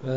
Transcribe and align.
श्रद्धा 0.00 0.14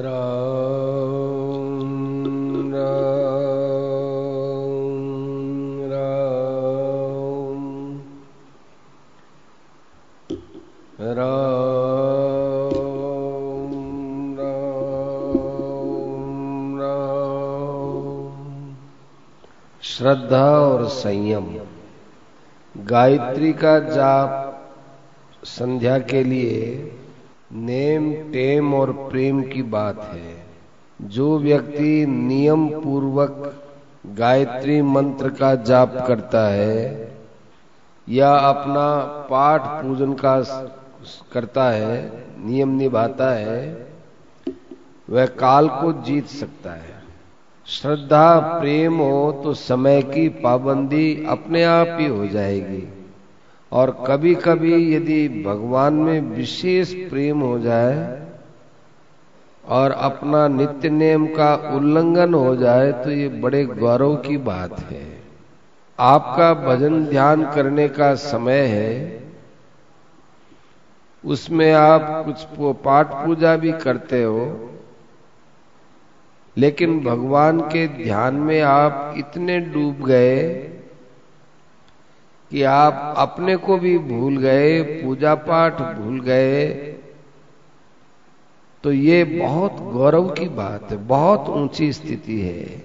और 20.59 20.87
संयम। 20.87 21.59
गायत्री 22.77 23.53
का 23.53 23.79
जाप 23.79 24.61
संध्या 25.43 25.99
के 25.99 26.23
लिए 26.23 26.91
नेम, 27.55 28.13
टेम 28.13 28.73
और 28.73 28.91
प्रेम 28.91 29.43
की 29.43 29.61
बात 29.61 30.01
है। 30.13 30.43
जो 31.01 31.39
व्यक्ति 31.39 32.05
नियम 32.05 32.67
पूर्वक 32.67 33.53
गायत्री 34.07 34.81
मंत्र 34.81 35.29
का 35.29 35.55
जाप 35.55 36.05
करता 36.07 36.47
है 36.47 37.11
या 38.09 38.35
अपना 38.35 39.05
पाठ 39.05 39.61
पूजन 39.61 40.13
का 40.13 40.41
करता 41.33 41.69
है, 41.69 42.23
नियम 42.45 42.69
निभाता 42.69 43.33
है, 43.33 43.87
वह 45.09 45.25
काल 45.25 45.67
को 45.67 46.03
जीत 46.03 46.27
सकता 46.27 46.71
है। 46.71 47.03
श्रद्धा, 47.65 48.39
प्रेम 48.39 48.97
हो 48.97 49.41
तो 49.43 49.53
समय 49.53 50.01
की 50.01 50.29
पाबंदी 50.29 51.25
अपने 51.29 51.63
आप 51.63 51.97
ही 51.99 52.05
हो 52.05 52.27
जाएगी। 52.27 53.02
और 53.73 53.91
कभी 54.07 54.33
कभी 54.35 54.73
यदि 54.95 55.43
भगवान 55.45 55.93
में 55.99 56.19
विशेष 56.35 56.93
प्रेम 57.09 57.39
हो 57.39 57.57
जाए 57.59 57.95
और 59.63 59.91
अपना 59.91 60.47
नित्य 60.49 60.89
नियम 60.89 61.25
का 61.27 61.53
उल्लंघन 61.75 62.33
हो 62.33 62.55
जाए 62.55 62.91
तो 63.03 63.11
ये 63.11 63.27
बड़े 63.41 63.63
गौरव 63.65 64.15
की 64.17 64.37
बात 64.43 64.79
है। 64.81 65.05
आपका 65.99 66.53
भजन 66.55 67.05
ध्यान 67.05 67.43
करने 67.51 67.87
का 67.89 68.13
समय 68.21 68.61
है। 68.67 69.21
उसमें 71.23 71.71
आप 71.73 72.23
कुछ 72.25 72.45
पाठ 72.83 73.13
पूजा 73.15 73.55
भी 73.55 73.71
करते 73.81 74.21
हो, 74.23 74.45
लेकिन 76.57 76.99
भगवान 77.03 77.59
के 77.69 77.87
ध्यान 77.95 78.35
में 78.41 78.61
आप 78.61 79.13
इतने 79.17 79.59
डूब 79.67 80.05
गए 80.07 80.39
कि 82.53 82.63
आप 82.63 83.13
अपने 83.17 83.55
को 83.57 83.77
भी 83.77 83.97
भूल 83.97 84.37
गए, 84.37 84.81
पूजा 85.03 85.33
पाठ 85.35 85.81
भूल 85.97 86.19
गए 86.21 86.65
तो 88.83 88.91
ये 88.91 89.23
बहुत 89.23 89.77
गौरव 89.93 90.29
की 90.29 90.47
बात 90.49 90.91
है, 90.91 90.97
बहुत 90.97 91.49
ऊँची 91.49 91.91
स्थिति 91.93 92.39
है। 92.41 92.81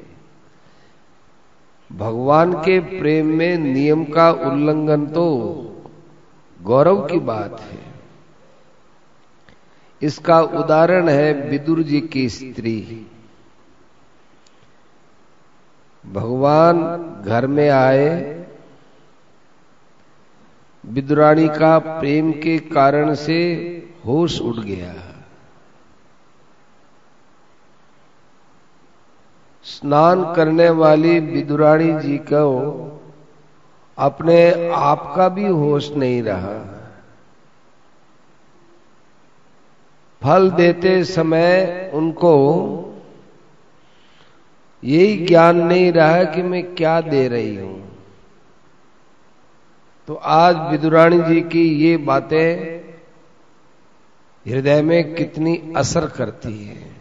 भगवान 1.91 2.52
के 2.55 2.78
प्रेम 2.80 3.27
में 3.27 3.58
नियम 3.58 4.05
का 4.05 4.30
उल्लंघन 4.30 5.06
तो 5.06 5.27
गौरव 6.60 7.06
की 7.06 7.19
बात 7.19 7.60
है। 7.60 7.78
इसका 10.03 10.41
उदाहरण 10.41 11.08
है 11.08 11.32
विदुर 11.50 11.82
जी 11.82 12.00
की 12.00 12.28
स्त्री। 12.28 13.06
भगवान 16.05 16.82
घर 17.27 17.47
में 17.47 17.69
आए 17.69 18.38
विदुरानी 20.89 21.48
का 21.48 21.78
प्रेम 21.78 22.33
के 22.33 22.58
कारण 22.58 23.14
से 23.14 23.41
होश 24.06 24.41
उड़ 24.41 24.56
गया। 24.56 24.94
स्नान 29.64 30.22
करने 30.34 30.69
वाली 30.70 31.19
विदुरानी 31.20 31.92
जी 32.00 32.16
को 32.19 32.47
अपने 33.98 34.71
आप 34.71 35.12
का 35.16 35.28
भी 35.28 35.47
होश 35.47 35.91
नहीं 35.91 36.22
रहा। 36.22 36.59
फल 40.22 40.50
देते 40.50 41.05
समय 41.05 41.91
उनको 41.94 42.34
यही 44.82 45.26
ज्ञान 45.26 45.56
नहीं 45.56 45.93
रहा 45.93 46.25
कि 46.25 46.43
मैं 46.43 46.75
क्या 46.75 47.00
दे 47.00 47.28
रही 47.28 47.56
हूँ। 47.56 47.88
तो 50.08 50.14
आज 50.14 50.70
विदुरानी 50.70 51.20
जी 51.22 51.41
की 51.41 51.74
ये 51.74 51.96
बातें 51.96 52.80
हृदय 54.50 54.82
में 54.82 55.14
कितनी 55.14 55.72
असर 55.76 56.06
करती 56.06 56.64
है। 56.64 56.96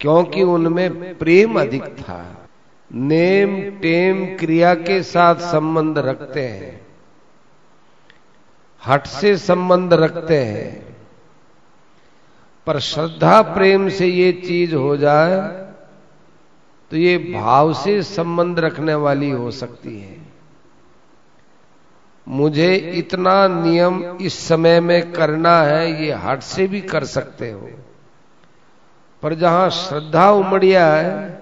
क्योंकि 0.00 0.42
उनमें 0.42 1.18
प्रेम 1.18 1.60
अधिक 1.60 1.84
था। 1.84 2.48
नेम, 2.92 3.70
टेम 3.70 4.36
क्रिया 4.38 4.74
के 4.74 5.02
साथ 5.02 5.34
संबंध 5.34 5.98
रखते 5.98 6.48
हैं। 6.48 6.86
हट 8.86 9.06
से 9.06 9.36
संबंध 9.36 9.94
रखते 9.94 10.44
हैं। 10.44 10.96
पर 12.66 12.78
श्रद्धा 12.78 13.42
प्रेम 13.42 13.88
से 13.88 14.06
ये 14.06 14.32
चीज़ 14.32 14.74
हो 14.74 14.96
जाए 14.96 15.40
तो 16.90 16.96
ये 16.96 17.18
भाव 17.18 17.72
से 17.72 18.02
संबंध 18.02 18.58
रखने 18.58 18.94
वाली 18.94 19.30
हो 19.30 19.50
सकती 19.50 20.00
है। 20.00 20.23
मुझे 22.28 22.74
इतना 22.74 23.48
नियम 23.48 24.18
इस 24.20 24.48
समय 24.48 24.80
में 24.80 25.12
करना 25.12 25.62
है, 25.62 26.04
ये 26.04 26.12
हट 26.12 26.40
से 26.40 26.66
भी 26.66 26.80
कर 26.80 27.04
सकते 27.04 27.50
हो। 27.50 27.70
पर 29.22 29.34
जहाँ 29.34 29.70
श्रद्धा 29.70 30.30
उमड़िया 30.30 30.86
है, 30.86 31.40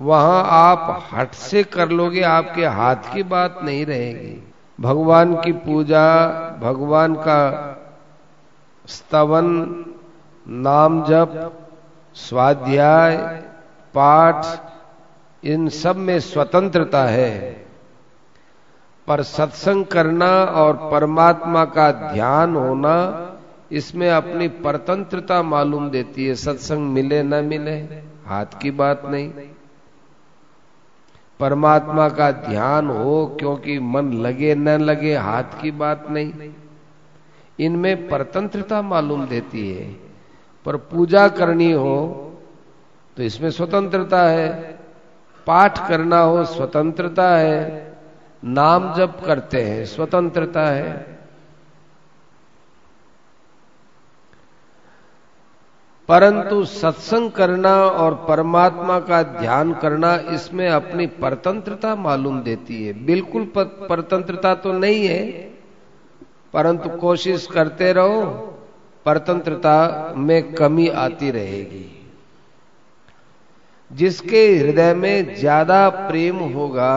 वहाँ 0.00 0.44
आप 0.48 1.08
हट 1.12 1.32
से 1.32 1.62
कर 1.62 1.88
लोगे, 1.88 2.22
आपके 2.22 2.64
हाथ 2.64 2.96
की 3.14 3.22
बात 3.22 3.60
नहीं 3.62 3.86
रहेगी। 3.86 4.52
भगवान 4.80 5.34
की 5.34 5.52
पूजा, 5.52 6.28
भगवान 6.62 7.14
का 7.14 7.76
स्तवन, 8.86 9.46
नाम 10.48 11.04
जप, 11.04 11.52
स्वाध्याय, 12.14 13.16
पाठ, 13.94 14.46
इन 15.44 15.68
सब 15.68 15.96
में 15.96 16.20
स्वतंत्रता 16.20 17.04
है। 17.04 17.66
पर 19.10 19.22
सत्संग 19.22 19.84
करना 19.84 20.44
और 20.44 20.90
परमात्मा 20.92 21.64
का 21.64 21.90
ध्यान 21.92 22.56
होना, 22.56 22.94
इसमें 23.72 24.10
अपनी 24.10 24.48
परतंत्रता 24.48 25.42
मालूम 25.42 25.90
देती 25.90 26.26
है। 26.26 26.34
सत्संग 26.34 26.78
मिले 26.78 27.22
न 27.22 27.34
मिले, 27.34 27.78
हाथ 28.26 28.46
की 28.62 28.70
बात 28.70 29.02
नहीं। 29.06 29.32
परमात्मा 31.40 32.08
का 32.08 32.30
ध्यान 32.30 32.90
हो 32.90 33.36
क्योंकि 33.38 33.78
मन 33.78 34.12
लगे 34.12 34.54
न 34.54 34.68
लगे, 34.68 35.16
हाथ 35.16 35.60
की 35.62 35.70
बात 35.70 36.06
नहीं। 36.10 36.32
इनमें 37.58 38.08
परतंत्रता 38.08 38.82
मालूम 38.82 39.26
देती 39.26 39.74
है। 39.74 40.00
पर 40.66 40.76
पूजा 40.76 41.28
करनी 41.28 41.72
हो 41.72 41.92
तो 43.16 43.22
इसमें 43.22 43.50
स्वतंत्रता 43.50 44.22
है। 44.22 44.78
पाठ 45.46 45.88
करना 45.88 46.20
हो, 46.20 46.44
स्वतंत्रता 46.44 47.36
है। 47.36 47.89
नाम 48.42 48.92
जप 48.94 49.20
करते 49.26 49.62
हैं, 49.62 49.84
स्वतंत्रता 49.86 50.66
है। 50.66 51.18
परंतु 56.08 56.64
सत्संग 56.64 57.30
करना 57.30 57.74
और 57.74 58.14
परमात्मा 58.28 58.98
का 59.00 59.22
ध्यान 59.22 59.72
करना 59.74 60.14
इसमें 60.32 60.68
अपनी 60.68 61.06
परतंत्रता 61.18 61.94
मालूम 61.96 62.40
देती 62.42 62.84
है। 62.84 62.92
बिल्कुल 63.06 63.44
परतंत्रता 63.56 64.54
तो 64.56 64.72
नहीं 64.72 65.06
है, 65.06 65.22
परंतु 66.54 66.88
कोशिश 66.98 67.46
करते 67.46 67.92
रहो, 67.92 68.24
परतंत्रता 69.06 70.12
में 70.16 70.52
कमी 70.54 70.88
आती 70.88 71.30
रहेगी। 71.30 71.86
जिसके 73.90 74.46
हृदय 74.48 74.94
में 74.94 75.34
ज़्यादा 75.34 75.88
प्रेम 75.90 76.36
होगा 76.50 76.92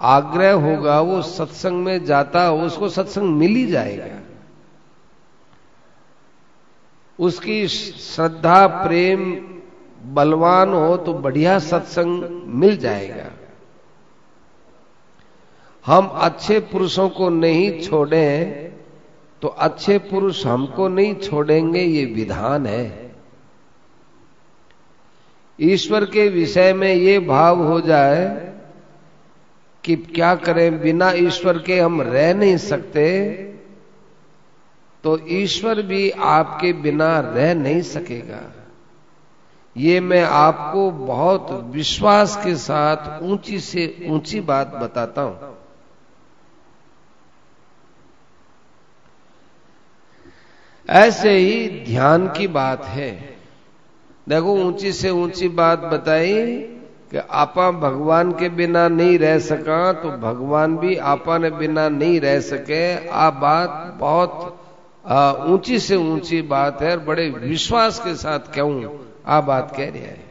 आग्रह 0.00 0.52
होगा, 0.54 1.00
वो 1.00 1.20
सत्संग 1.22 1.84
में 1.84 2.04
जाता 2.04 2.44
हो 2.44 2.60
उसको 2.60 2.88
सत्संग 2.88 3.36
मिल 3.36 3.54
ही 3.56 3.66
जाएगा। 3.66 4.18
उसकी 7.18 7.66
श्रद्धा, 7.68 8.66
प्रेम, 8.66 9.32
बलवान 10.04 10.72
हो 10.74 10.96
तो 10.96 11.12
बढ़िया 11.14 11.58
सत्संग 11.58 12.22
मिल 12.54 12.76
जाएगा। 12.76 13.30
हम 15.84 16.06
अच्छे 16.06 16.58
पुरुषों 16.62 17.08
को 17.08 17.28
नहीं 17.28 17.80
छोड़े 17.80 18.64
तो 19.42 19.48
अच्छे 19.48 19.98
पुरुष 20.00 20.44
हमको 20.46 20.88
नहीं 20.88 21.14
छोड़ेंगे, 21.14 21.80
ये 21.80 22.04
विधान 22.04 22.66
है। 22.66 23.16
ईश्वर 25.58 26.04
के 26.04 26.28
विषय 26.28 26.72
में 26.72 26.94
ये 26.94 27.18
भाव 27.18 27.62
हो 27.62 27.80
जाए 27.80 28.47
कि 29.88 29.96
क्या 29.96 30.34
करें? 30.34 30.80
बिना 30.80 31.10
ईश्वर 31.10 31.58
के 31.58 31.80
हम 31.80 32.02
रह 32.02 32.34
नहीं 32.34 32.56
सकते। 32.56 33.32
तो 35.04 35.18
ईश्वर 35.28 35.82
भी 35.82 36.10
आपके 36.10 36.72
बिना 36.72 37.20
रह 37.20 37.54
नहीं 37.54 37.82
सकेगा। 37.82 38.40
ये 39.76 40.00
मैं 40.00 40.22
आपको 40.22 40.90
बहुत 40.90 41.48
विश्वास 41.50 42.36
के 42.44 42.54
साथ 42.56 43.22
ऊँची 43.22 43.60
से 43.60 44.06
ऊँची 44.08 44.40
बात 44.40 44.66
बताता 44.66 45.22
हूँ। 45.22 45.56
ऐसे 50.88 51.30
ही 51.30 51.84
ध्यान 51.84 52.28
की 52.28 52.46
बात 52.46 52.84
है। 52.84 53.38
देखो, 54.28 54.54
ऊँची 54.54 54.92
से 54.92 55.10
ऊँची 55.10 55.48
बात 55.48 55.78
बताई। 55.78 56.74
कि 57.12 57.18
आपा 57.18 57.70
भगवान 57.80 58.32
के 58.32 58.48
बिना 58.50 58.86
नहीं 58.88 59.18
रह 59.18 59.38
सका 59.40 59.92
तो 59.92 60.10
भगवान 60.18 60.76
भी 60.76 60.96
आपा 61.12 61.38
ने 61.38 61.50
बिना 61.50 61.88
नहीं 61.88 62.20
रह 62.20 62.38
सके। 62.40 63.08
आ 63.08 63.28
बात 63.30 63.96
बहुत 64.00 64.54
ऊँची 65.48 65.78
से 65.78 65.96
ऊँची 65.96 66.40
बात 66.44 66.82
है 66.82 66.90
और 66.90 67.04
बड़े 67.04 67.28
विश्वास 67.30 67.98
के 68.00 68.14
साथ 68.16 68.52
कहूँ, 68.54 68.98
आ 69.26 69.40
बात 69.40 69.72
कह 69.76 69.88
रहे 69.90 70.02
हैं। 70.02 70.26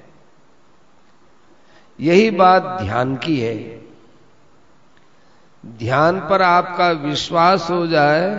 यही 1.99 2.29
बात 2.31 2.63
ध्यान 2.81 3.15
की 3.17 3.39
है। 3.39 3.55
ध्यान 5.63 6.19
पर 6.19 6.41
आपका 6.41 6.89
विश्वास 7.01 7.69
हो 7.69 7.85
जाए 7.87 8.29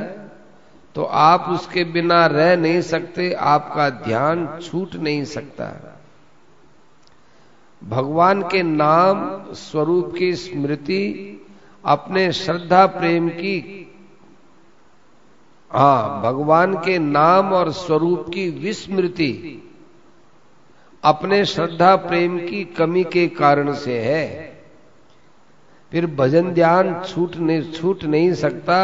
तो 0.96 1.05
आप 1.05 1.49
उसके 1.50 1.84
बिना 1.87 2.25
रह 2.29 2.56
नहीं 2.56 2.81
सकते, 2.82 3.32
आपका 3.32 3.88
ध्यान 3.91 4.49
छूट 4.62 4.94
नहीं 4.96 5.25
सकता। 5.26 5.67
भगवान 7.83 8.43
के 8.43 8.63
नाम, 8.63 9.45
स्वरूप 9.53 10.15
की 10.19 10.35
स्मृति, 10.35 11.35
अपने 11.85 12.33
श्रद्धा 12.33 12.87
प्रेम 12.87 13.29
की, 13.29 13.85
हाँ, 15.71 16.23
भगवान 16.23 16.75
के 16.75 16.99
नाम 16.99 17.53
और 17.53 17.71
स्वरूप 17.73 18.27
की 18.35 18.51
विस्मृति, 18.51 19.33
अपने 21.03 21.45
श्रद्धा 21.45 21.97
प्रेम 21.97 22.39
की 22.39 22.65
कमी 22.65 23.05
के 23.05 23.27
कारण 23.29 23.73
से 23.73 23.99
है। 23.99 24.27
फिर 25.93 26.07
भजन 26.07 26.51
ध्यान 26.51 27.03
छूट 27.07 27.37
नहीं 27.37 27.73
छूट 27.73 28.05
नहीं 28.05 28.33
सकता, 28.35 28.79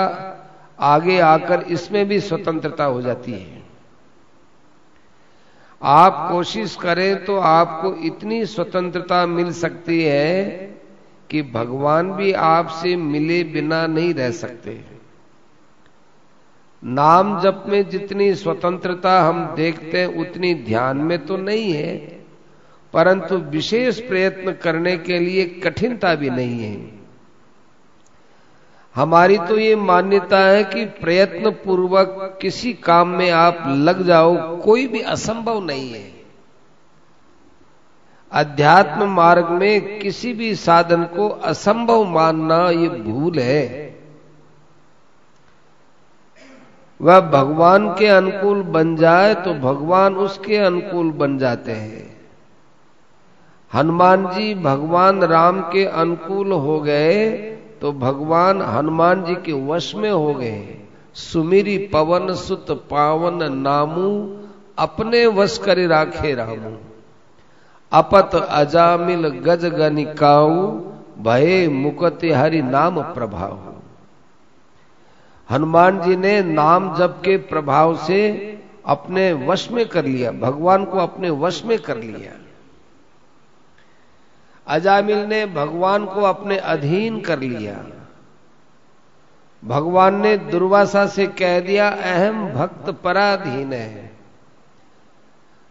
आगे 0.80 1.18
आकर 1.18 1.60
इसमें 1.60 2.06
भी 2.08 2.20
स्वतंत्रता 2.20 2.84
हो 2.84 3.02
जाती 3.02 3.32
है। 3.32 3.53
आप 5.84 6.28
कोशिश 6.30 6.76
करें 6.76 7.24
तो 7.24 7.36
आपको 7.36 7.94
इतनी 8.06 8.44
स्वतंत्रता 8.46 9.24
मिल 9.26 9.52
सकती 9.52 10.02
है 10.02 10.44
कि 11.30 11.42
भगवान 11.42 12.10
भी 12.12 12.32
आपसे 12.32 12.94
मिले 12.96 13.42
बिना 13.44 13.86
नहीं 13.86 14.14
रह 14.14 14.30
सकते। 14.30 14.78
नाम 16.82 17.40
जप 17.40 17.64
में 17.68 17.88
जितनी 17.90 18.34
स्वतंत्रता 18.34 19.20
हम 19.22 19.44
देखते 19.56 20.00
हैं, 20.00 20.06
उतनी 20.20 20.54
ध्यान 20.54 20.96
में 20.96 21.18
तो 21.26 21.36
नहीं 21.36 21.72
है, 21.72 21.96
परंतु 22.94 23.36
विशेष 23.36 24.00
प्रयत्न 24.00 24.52
करने 24.52 24.96
के 24.96 25.18
लिए 25.18 25.44
कठिनता 25.60 26.14
भी 26.14 26.30
नहीं 26.30 26.62
है। 26.62 26.76
हमारी 28.94 29.38
तो 29.38 29.58
ये 29.58 29.76
मान्यता 29.76 30.38
है 30.38 30.64
कि 30.64 30.84
प्रयत्न 30.84 31.50
पूर्वक 31.64 32.38
किसी 32.42 32.72
काम 32.72 33.08
में 33.08 33.30
आप 33.30 33.62
लग 33.68 34.02
जाओ, 34.02 34.56
कोई 34.56 34.86
भी 34.86 35.00
असंभव 35.00 35.62
नहीं 35.64 35.92
है। 35.92 36.12
अध्यात्म 38.32 39.08
मार्ग 39.08 39.48
में 39.50 39.98
किसी 39.98 40.32
भी 40.32 40.54
साधन 40.54 41.02
को 41.06 41.28
असंभव 41.28 42.04
मानना 42.04 42.68
ये 42.70 42.88
भूल 42.88 43.38
है। 43.38 43.94
वह 47.00 47.20
भगवान 47.20 47.88
के 47.88 48.06
अनुकूल 48.06 48.62
बन 48.62 48.94
जाए 48.96 49.34
तो 49.34 49.54
भगवान 49.54 50.14
उसके 50.16 50.56
अनुकूल 50.56 51.10
बन 51.12 51.36
जाते 51.38 51.72
हैं। 51.72 52.16
हनुमान 53.72 54.26
जी 54.30 54.54
भगवान 54.54 55.22
राम 55.22 55.60
के 55.72 55.84
अनुकूल 55.84 56.52
हो 56.52 56.80
गए 56.80 57.53
तो 57.84 57.90
भगवान 57.92 58.60
हनुमान 58.62 59.24
जी 59.24 59.34
के 59.34 59.52
वश 59.66 59.94
में 59.94 60.10
हो 60.10 60.34
गए। 60.34 60.76
सुमिरी 61.14 61.76
पवन 61.78 62.34
सुत 62.34 62.70
पावन 62.90 63.42
नामू, 63.52 64.06
अपने 64.78 65.26
वश 65.26 65.56
कर 65.58 65.78
राखे 65.88 66.34
रामू। 66.34 66.76
अपत 67.92 68.34
अजामिल 68.34 69.28
गज 69.28 69.64
गनिकाऊ 69.64 70.54
भय 71.18 71.68
मुकत 71.68 72.24
हरि 72.34 72.62
नाम 72.62 73.00
प्रभाव 73.02 73.58
हनुमान 75.50 76.00
जी 76.00 76.16
ने 76.16 76.42
नाम 76.42 76.94
जप 76.96 77.20
के 77.24 77.36
प्रभाव 77.36 77.96
से 77.96 78.20
अपने 78.86 79.32
वश 79.32 79.70
में 79.70 79.86
कर 79.88 80.04
लिया, 80.04 80.32
भगवान 80.32 80.84
को 80.84 80.98
अपने 80.98 81.30
वश 81.30 81.64
में 81.64 81.78
कर 81.78 81.96
लिया। 81.96 82.32
अजामिल 84.66 85.18
ने 85.18 85.46
भगवान 85.46 86.04
को 86.04 86.20
अपने 86.20 86.56
अधीन 86.56 87.20
कर 87.20 87.38
लिया। 87.38 87.86
भगवान 89.64 90.14
ने 90.14 90.36
दुर्वासा 90.36 91.06
से 91.06 91.26
कह 91.26 91.60
दिया, 91.60 91.88
अहम 91.88 92.52
भक्त 92.52 92.90
पराधीन 92.90 93.72
है। 93.72 94.10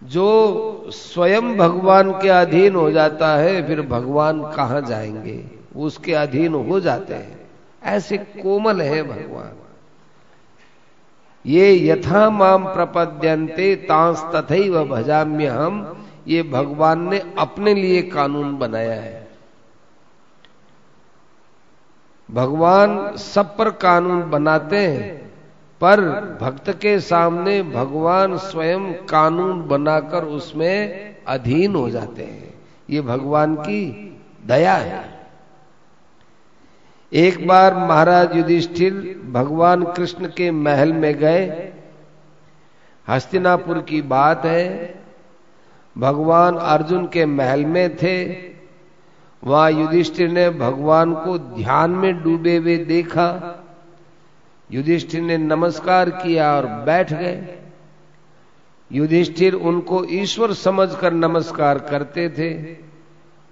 जो 0.03 0.85
स्वयं 0.89 1.57
भगवान 1.57 2.11
के 2.11 2.29
अधीन 2.29 2.75
हो 2.75 2.91
जाता 2.91 3.35
है, 3.35 3.67
फिर 3.67 3.81
भगवान 3.81 4.41
कहाँ 4.41 4.81
जाएँगे? 4.81 5.45
उसके 5.75 6.13
अधीन 6.13 6.53
हो 6.53 6.79
जाते 6.79 7.13
हैं। 7.13 7.49
ऐसे 7.83 8.17
कोमल 8.17 8.81
है 8.81 9.03
भगवान। 9.03 9.51
ये 11.45 11.87
यथा 11.87 12.29
माम 12.29 12.65
प्रपद्यंते 12.65 13.75
तांस 13.75 14.23
तथैव 14.35 14.85
भजाम्य 14.85 15.47
हम 15.47 16.02
ये 16.27 16.43
भगवान 16.43 17.09
ने 17.09 17.19
अपने 17.39 17.73
लिए 17.73 18.01
कानून 18.01 18.57
बनाया 18.57 19.01
है। 19.01 19.27
भगवान 22.31 23.15
सब 23.15 23.57
पर 23.57 23.69
कानून 23.69 24.29
बनाते 24.29 24.77
हैं, 24.77 25.27
पर 25.81 26.01
भक्त 26.41 26.69
के 26.69 26.99
सामने 26.99 27.63
भगवान 27.63 28.37
स्वयं 28.37 28.93
कानून 28.93 29.67
बनाकर 29.67 30.23
उसमें 30.23 31.15
अधीन 31.27 31.75
हो 31.75 31.89
जाते 31.89 32.23
हैं। 32.23 32.53
ये 32.89 33.01
भगवान 33.01 33.55
की 33.55 33.81
दया 34.45 34.75
है। 34.75 35.27
एक 37.11 37.47
बार 37.47 37.75
महाराज 37.75 38.35
युधिष्ठिर 38.35 39.21
भगवान 39.31 39.83
कृष्ण 39.83 40.27
के 40.27 40.51
महल 40.51 40.93
में 40.93 41.13
गए। 41.13 41.73
हस्तिनापुर 43.07 43.81
की 43.81 44.01
बात 44.01 44.45
है 44.45 45.02
भगवान 45.95 46.55
अर्जुन 46.55 47.07
के 47.07 47.25
महल 47.25 47.65
में 47.65 47.97
थे। 47.97 48.15
वहाँ 49.43 49.71
युधिष्ठिर 49.71 50.29
ने 50.29 50.49
भगवान 50.49 51.13
को 51.13 51.37
ध्यान 51.37 51.91
में 51.91 52.23
डूबे 52.23 52.57
हुए 52.57 52.77
देखा। 52.77 53.59
युधिष्ठिर 54.71 55.21
ने 55.21 55.37
नमस्कार 55.37 56.09
किया 56.09 56.55
और 56.55 56.65
बैठ 56.67 57.13
गए। 57.13 57.57
युधिष्ठिर 58.91 59.53
उनको 59.53 60.03
ईश्वर 60.05 60.53
समझकर 60.53 61.13
नमस्कार 61.13 61.79
करते 61.79 62.29
थे 62.29 62.77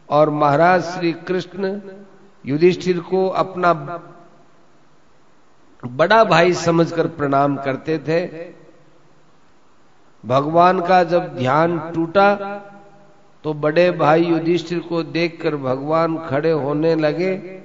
और 0.10 0.30
महाराज 0.30 0.84
श्री 0.84 1.12
कृष्ण 1.28 1.80
युधिष्ठिर 2.46 3.00
को 3.00 3.28
अपना 3.28 3.74
बड़ा 5.84 6.24
भाई 6.24 6.54
समझकर 6.54 7.08
प्रणाम 7.08 7.56
करते 7.56 7.98
थे। 8.00 8.26
भगवान 10.24 10.80
का 10.82 11.04
जब 11.04 11.36
ध्यान 11.38 11.80
टूटा 11.94 12.36
तो 13.44 13.54
बड़े 13.54 13.92
भाई 13.92 14.24
युधिष्ठिर 14.24 14.80
को 14.80 15.04
देखकर 15.04 15.56
भगवान 15.56 16.18
खड़े 16.18 16.52
होने 16.52 16.96
लगे। 16.96 17.62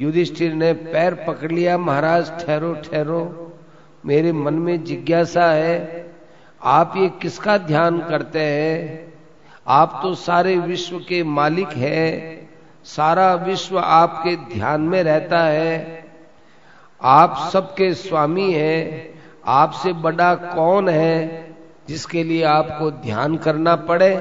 युधिष्ठिर 0.00 0.54
ने 0.54 0.72
पैर 0.72 1.14
पकड़ 1.14 1.52
लिया, 1.52 1.78
महाराज, 1.78 2.30
ठहरो 2.40 2.74
ठहरो। 2.74 3.52
मेरे 4.06 4.32
मन 4.32 4.54
में 4.54 4.84
जिज्ञासा 4.84 5.46
है, 5.46 6.06
आप 6.62 6.92
ये 6.96 7.08
किसका 7.22 7.56
ध्यान 7.58 7.98
करते 7.98 8.40
हैं? 8.40 9.12
आप 9.66 9.98
तो 10.02 10.14
सारे 10.14 10.56
विश्व 10.56 10.98
के 10.98 11.22
मालिक 11.22 11.68
हैं, 11.68 12.48
सारा 12.84 13.34
विश्व 13.34 13.78
आपके 13.78 14.36
ध्यान 14.54 14.80
में 14.80 15.02
रहता 15.02 15.38
है। 15.38 16.04
आप 17.00 17.50
सबके 17.52 17.92
स्वामी 17.94 18.52
हैं, 18.52 19.08
आपसे 19.46 19.92
बड़ा 19.92 20.34
कौन 20.34 20.88
है? 20.88 21.46
जिसके 21.88 22.22
लिए 22.24 22.42
आपको 22.44 22.90
ध्यान 22.90 23.36
करना 23.36 23.74
पड़े। 23.84 24.14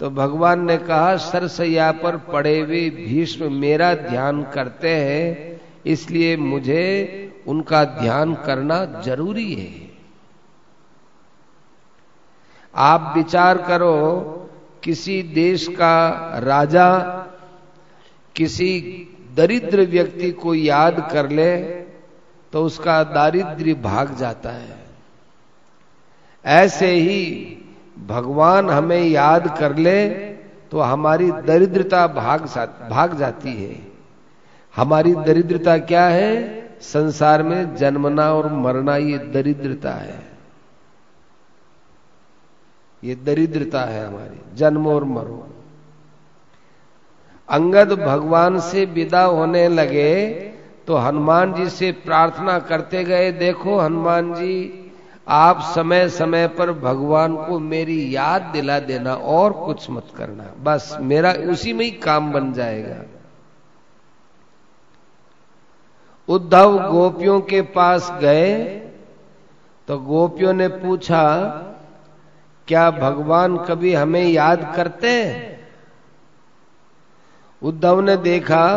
तो 0.00 0.10
भगवान 0.10 0.64
ने 0.66 0.76
कहा, 0.78 1.16
सरसैया 1.16 1.90
पर 1.92 2.16
पड़े 2.32 2.58
हुए 2.60 2.88
भीष्म 2.90 3.52
मेरा 3.52 3.94
ध्यान 3.94 4.42
करते 4.54 4.88
हैं, 4.88 5.60
इसलिए 5.86 6.36
मुझे 6.36 7.44
उनका 7.46 7.84
ध्यान 7.84 8.34
करना 8.44 8.84
ज़रूरी 9.04 9.52
है। 9.54 9.90
आप 12.74 13.12
विचार 13.16 13.62
करो, 13.62 13.98
किसी 14.84 15.22
देश 15.34 15.66
का 15.70 16.38
राजा 16.38 16.88
किसी 18.36 18.70
दरिद्र 19.36 19.84
व्यक्ति 19.86 20.30
को 20.32 20.54
याद 20.54 21.08
कर 21.12 21.28
ले 21.30 21.56
तो 22.52 22.64
उसका 22.64 23.02
दारिद्र्य 23.04 23.74
भाग 23.82 24.14
जाता 24.16 24.50
है। 24.50 24.81
ऐसे 26.44 26.90
ही 26.90 27.56
भगवान 28.06 28.70
हमें 28.70 29.02
याद 29.02 29.46
कर 29.58 29.76
ले 29.76 30.08
तो 30.70 30.80
हमारी 30.80 31.30
दरिद्रता 31.46 32.06
भाग 32.08 32.46
भाग 32.90 33.16
जाती 33.18 33.52
है। 33.54 33.76
हमारी 34.74 35.14
दरिद्रता 35.16 35.76
क्या 35.80 36.04
है? 36.06 36.30
संसार 36.82 37.42
में 37.42 37.76
जन्मना 37.76 38.32
और 38.34 38.52
मरना 38.52 38.96
ये 38.96 39.18
दरिद्रता 39.32 39.90
है। 39.92 40.20
ये 43.02 43.14
दरिद्रता 43.16 43.80
है 43.80 44.06
हमारी, 44.06 44.40
जन्म 44.56 44.86
और 44.86 45.04
मरो। 45.04 45.48
अंगद 47.48 47.92
भगवान 48.00 48.58
से 48.60 48.84
विदा 48.84 49.22
होने 49.22 49.66
लगे 49.68 50.30
तो 50.86 50.96
हनुमान 50.96 51.52
जी 51.54 51.68
से 51.70 51.90
प्रार्थना 52.04 52.58
करते 52.58 53.04
गए, 53.04 53.32
देखो 53.32 53.78
हनुमान 53.78 54.32
जी 54.34 54.81
आप 55.26 55.60
समय 55.74 56.08
समय 56.08 56.46
पर 56.48 56.72
भगवान 56.72 57.36
को 57.36 57.58
मेरी 57.58 58.14
याद 58.16 58.42
दिला 58.52 58.78
देना 58.80 59.14
और 59.14 59.52
कुछ 59.52 59.90
मत 59.90 60.06
करना। 60.16 60.44
बस, 60.62 60.96
मेरा 61.00 61.32
उसी 61.50 61.72
में 61.72 61.84
ही 61.84 61.90
काम 61.90 62.32
बन 62.32 62.52
जाएगा। 62.52 62.96
उद्धव 66.28 66.78
गोपियों 66.90 67.40
के 67.40 67.60
पास 67.62 68.10
गए 68.20 68.64
तो 69.88 69.98
गोपियों 69.98 70.52
ने 70.52 70.68
पूछा, 70.68 71.24
क्या 72.68 72.90
भगवान 72.90 73.56
कभी 73.58 73.94
हमें 73.94 74.24
याद 74.24 74.72
करते 74.76 75.08
हैं? 75.08 75.58
उद्धव 77.62 78.00
ने 78.00 78.16
देखा 78.16 78.68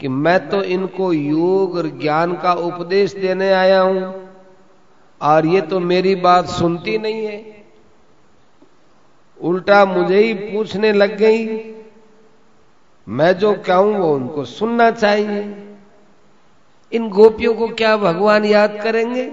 कि 0.00 0.08
मैं 0.08 0.48
तो 0.48 0.62
इनको 0.62 1.12
योग 1.12 1.76
और 1.76 1.86
ज्ञान 2.00 2.36
का 2.36 2.52
उपदेश 2.52 3.14
देने 3.14 3.50
आया 3.52 3.80
हूँ। 3.80 4.27
और 5.20 5.46
ये 5.46 5.60
तो 5.60 5.80
मेरी 5.80 6.14
बात 6.16 6.48
सुनती 6.48 6.96
नहीं 6.98 7.26
है। 7.26 7.64
उल्टा 9.40 9.84
मुझे 9.84 10.18
ही 10.18 10.32
पूछने 10.34 10.92
लग 10.92 11.16
गई, 11.16 11.46
मैं 13.06 13.32
जो 13.38 13.52
कहूँ 13.66 13.96
वो 13.96 14.14
उनको 14.14 14.44
सुनना 14.44 14.90
चाहिए। 14.90 15.42
इन 16.92 17.08
गोपियों 17.08 17.54
को 17.54 17.68
क्या 17.68 17.96
भगवान 17.96 18.44
याद 18.44 18.78
करेंगे? 18.82 19.30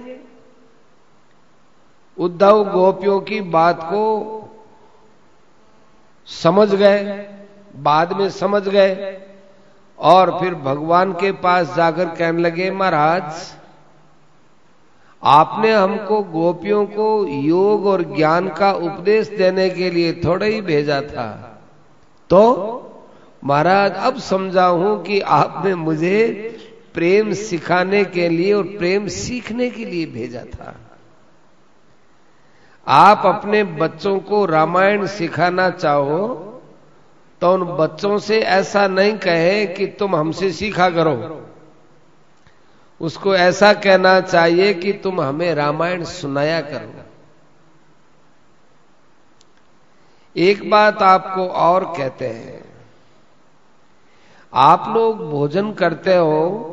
उद्धव 2.17 2.63
गोपियों 2.71 3.19
की 3.21 3.39
बात 3.41 3.83
को 3.83 4.03
समझ 6.27 6.69
गए, 6.73 7.03
बाद 7.79 8.13
में 8.13 8.29
समझ 8.29 8.61
गए, 8.63 9.17
और 9.99 10.31
फिर 10.39 10.55
भगवान 10.55 11.11
के 11.13 11.31
पास 11.31 11.75
जाकर 11.75 12.09
कहने 12.09 12.41
लगे, 12.41 12.69
महाराज 12.71 13.53
आपने 15.25 15.71
हमको 15.73 16.21
गोपियों 16.23 16.85
को 16.87 17.07
योग 17.27 17.85
और 17.85 18.03
ज्ञान 18.15 18.47
का 18.49 18.71
उपदेश 18.71 19.27
देने 19.29 19.69
के 19.69 19.89
लिए 19.89 20.13
थोड़ा 20.25 20.45
ही 20.45 20.61
भेजा 20.61 21.01
था। 21.01 21.27
तो 22.29 22.41
महाराज, 23.43 23.91
अब 23.91 24.17
समझा 24.19 24.65
हूँ 24.65 25.01
कि 25.03 25.19
आपने 25.19 25.75
मुझे 25.75 26.21
प्रेम 26.93 27.33
सिखाने 27.33 28.03
के 28.05 28.27
लिए 28.29 28.53
और 28.53 28.63
प्रेम 28.77 29.07
सीखने 29.07 29.69
के 29.69 29.85
लिए 29.85 30.05
भेजा 30.05 30.43
था। 30.45 30.75
आप 32.87 33.21
अपने 33.25 33.63
बच्चों 33.63 34.17
को 34.19 34.45
रामायण 34.45 35.05
सिखाना 35.07 35.69
चाहो 35.69 36.27
तो 37.41 37.53
उन 37.53 37.63
बच्चों 37.77 38.17
से 38.17 38.39
ऐसा 38.39 38.87
नहीं 38.87 39.17
कहे 39.17 39.65
कि 39.67 39.85
तुम 39.99 40.15
हमसे 40.15 40.51
सीखा 40.51 40.89
करो। 40.89 41.15
उसको 43.01 43.35
ऐसा 43.35 43.73
कहना 43.73 44.19
चाहिए 44.21 44.73
कि 44.73 44.93
तुम 44.93 45.21
हमें 45.21 45.53
रामायण 45.55 46.03
सुनाया 46.03 46.61
करो। 46.61 47.03
एक 50.35 50.69
बात 50.69 51.01
आपको 51.01 51.47
और 51.47 51.83
कहते 51.97 52.27
हैं। 52.27 52.63
आप 54.53 54.85
लोग 54.89 55.29
भोजन 55.29 55.71
करते 55.73 56.15
हो 56.15 56.71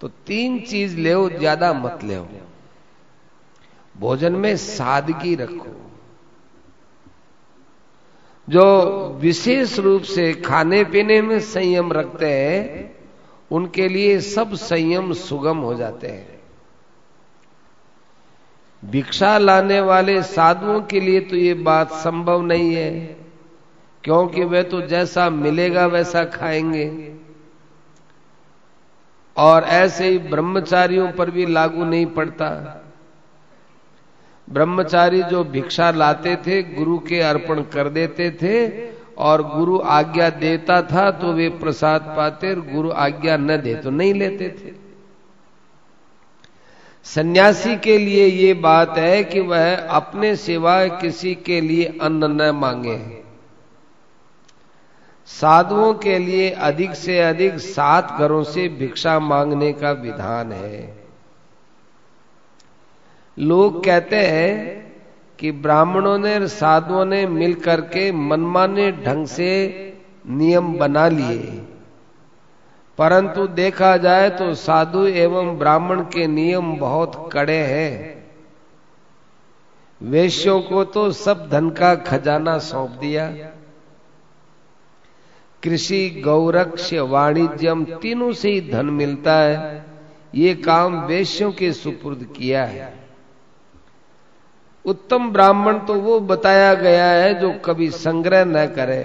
तो 0.00 0.08
तीन 0.08 0.60
चीज़ 0.60 0.96
ले 0.96 1.14
ज़्यादा 1.38 1.72
मत 1.72 2.04
ले 2.04 2.18
भोजन 3.94 4.32
में 4.32 4.56
सादगी 4.56 5.34
रखो। 5.34 5.74
जो 8.48 8.64
विशेष 9.20 9.78
रूप 9.78 10.02
से 10.02 10.32
खाने 10.34 10.82
पीने 10.84 11.20
में 11.22 11.38
संयम 11.40 11.92
रखते 11.92 12.32
हैं 12.32 12.99
उनके 13.50 13.88
लिए 13.88 14.18
सब 14.20 14.54
संयम 14.54 15.12
सुगम 15.12 15.58
हो 15.58 15.74
जाते 15.74 16.06
हैं। 16.06 16.38
भिक्षा 18.82 19.36
लाने 19.38 19.80
वाले 19.80 20.22
साधुओं 20.22 20.80
के 20.82 21.00
लिए 21.00 21.20
तो 21.20 21.36
ये 21.36 21.54
बात 21.54 21.92
संभव 21.92 22.42
नहीं 22.42 22.74
है, 22.74 22.90
क्योंकि 24.04 24.44
वे 24.44 24.62
तो 24.62 24.80
जैसा 24.80 25.28
मिलेगा 25.30 25.86
वैसा 25.86 26.24
खाएँगे। 26.24 27.14
और 29.36 29.64
ऐसे 29.64 30.08
ही 30.08 30.18
ब्रह्मचारियों 30.18 31.10
पर 31.12 31.30
भी 31.30 31.46
लागू 31.46 31.84
नहीं 31.84 32.06
पड़ता। 32.06 32.48
ब्रह्मचारी 34.48 35.22
जो 35.22 35.42
भिक्षा 35.44 35.90
लाते 35.90 36.36
थे, 36.36 36.62
गुरु 36.62 36.98
के 36.98 37.20
अर्पण 37.20 37.62
कर 37.62 37.88
देते 37.88 38.30
थे 38.32 38.68
और 39.20 39.42
गुरु 39.48 39.78
आज्ञा 39.90 40.28
देता 40.30 40.80
था 40.82 41.10
तो 41.10 41.32
वे 41.32 41.48
प्रसाद 41.48 42.14
पाते 42.16 42.54
और 42.54 42.60
गुरु 42.72 42.90
आज्ञा 42.90 43.36
न 43.36 43.56
दे 43.56 43.74
तो 43.74 43.90
नहीं 43.90 44.14
लेते 44.14 44.48
थे। 44.50 44.72
सन्यासी 47.06 47.76
के 47.76 47.98
लिए 47.98 48.26
ये 48.26 48.54
बात 48.54 48.98
है 48.98 49.22
कि 49.24 49.40
वह 49.40 49.88
अपने 49.88 50.34
सिवाय 50.36 50.88
किसी 50.90 51.34
के 51.34 51.60
लिए 51.60 51.98
अन्न 52.02 52.30
न 52.42 52.50
मांगे। 52.50 52.98
साधुओं 55.28 55.92
के 55.94 56.18
लिए 56.18 56.50
अधिक 56.50 56.94
से 56.94 57.18
अधिक 57.20 57.58
सात 57.58 58.16
घरों 58.18 58.42
से 58.44 58.68
भिक्षा 58.68 59.18
मांगने 59.18 59.72
का 59.72 59.90
विधान 59.92 60.52
है। 60.52 60.98
लोग 63.38 63.84
कहते 63.84 64.16
हैं 64.16 64.89
कि 65.40 65.52
ब्राह्मणों 65.52 66.18
ने 66.18 66.34
और 66.34 66.46
साधुओं 66.46 67.04
ने 67.04 67.26
मिलकर 67.26 67.80
के 67.80 68.12
मनमाने 68.12 68.92
ढंग 68.92 69.26
से 69.26 69.76
नियम 70.26 70.78
बना 70.78 71.08
लिए। 71.08 71.66
परंतु 72.98 73.46
देखा 73.46 73.96
जाए 73.96 74.30
तो 74.30 74.54
साधु 74.54 75.06
एवं 75.06 75.58
ब्राह्मण 75.58 76.00
के 76.00 76.26
नियम 76.26 76.76
बहुत 76.76 77.30
कड़े 77.32 77.56
हैं। 77.56 78.20
वेश्यों 80.02 80.60
को 80.60 80.84
तो 80.84 81.10
सब 81.10 81.48
धन 81.50 81.70
का 81.70 81.94
खजाना 81.94 82.58
सौंप 82.58 82.90
दिया। 82.90 83.28
कृषि 85.62 86.22
गौरक्ष 86.24 86.94
वाणिज्यम 86.94 87.84
तीनों 87.84 88.32
से 88.32 88.50
ही 88.50 88.70
धन 88.70 88.86
मिलता 88.86 89.34
है। 89.34 89.86
ये 90.34 90.54
काम 90.54 91.04
वेश्यों 91.04 91.52
के 91.52 91.72
सुपुर्द 91.72 92.34
किया 92.36 92.64
है। 92.64 92.99
उत्तम 94.84 95.30
ब्राह्मण 95.32 95.78
तो 95.78 95.94
वो 95.94 96.18
बताया 96.20 96.72
गया 96.74 97.06
है 97.06 97.34
जो 97.40 97.50
कभी 97.64 97.90
संग्रह 97.90 98.44
न 98.44 98.66
करे। 98.66 99.02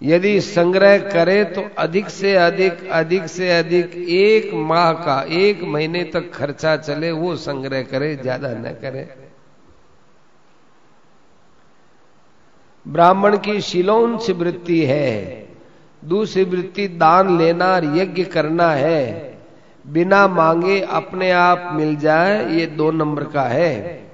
यदि 0.00 0.40
संग्रह 0.40 0.98
करे 1.10 1.42
तो 1.46 1.62
अधिक 1.78 2.08
से 2.08 2.34
अधिक 2.34 2.86
अधिक 2.90 3.26
से 3.26 3.50
अधिक 3.52 3.96
एक 3.96 4.52
माह 4.54 4.92
का, 4.94 5.20
एक 5.22 5.62
महीने 5.64 6.04
तक 6.04 6.30
खर्चा 6.32 6.76
चले, 6.76 7.10
वो 7.12 7.34
संग्रह 7.38 7.82
करे, 7.82 8.14
ज़्यादा 8.16 8.48
न 8.50 8.72
करे। 8.82 9.08
ब्राह्मण 12.86 13.36
की 13.38 13.60
शिलोंश 13.60 14.30
वृत्ति 14.30 14.80
है, 14.84 15.48
दूसरी 16.02 16.44
वृत्ति 16.44 16.86
दान 16.88 17.36
लेना 17.38 17.66
और 17.66 17.84
यज्ञ 17.96 18.24
करना 18.26 18.70
है। 18.72 19.30
बिना 19.90 20.26
मांगे 20.28 20.80
अपने 20.80 21.30
आप 21.30 21.68
मिल 21.72 21.96
जाए, 21.96 22.54
ये 22.54 22.66
दो 22.66 22.90
नंबर 22.90 23.24
का 23.24 23.42
है। 23.42 24.08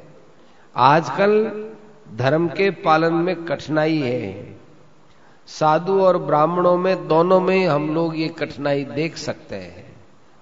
आजकल 0.76 1.33
धर्म 2.16 2.49
के 2.49 2.71
पालन 2.71 3.14
में 3.14 3.45
कठिनाई 3.45 3.99
है। 3.99 4.56
साधु 5.49 6.00
और 6.00 6.18
ब्राह्मणों 6.18 6.76
में, 6.76 7.09
दोनों 7.09 7.40
में 7.40 7.66
हम 7.66 7.95
लोग 7.95 8.16
ये 8.16 8.28
कठिनाई 8.28 8.85
देख 8.85 9.16
सकते 9.16 9.56
हैं। 9.56 9.85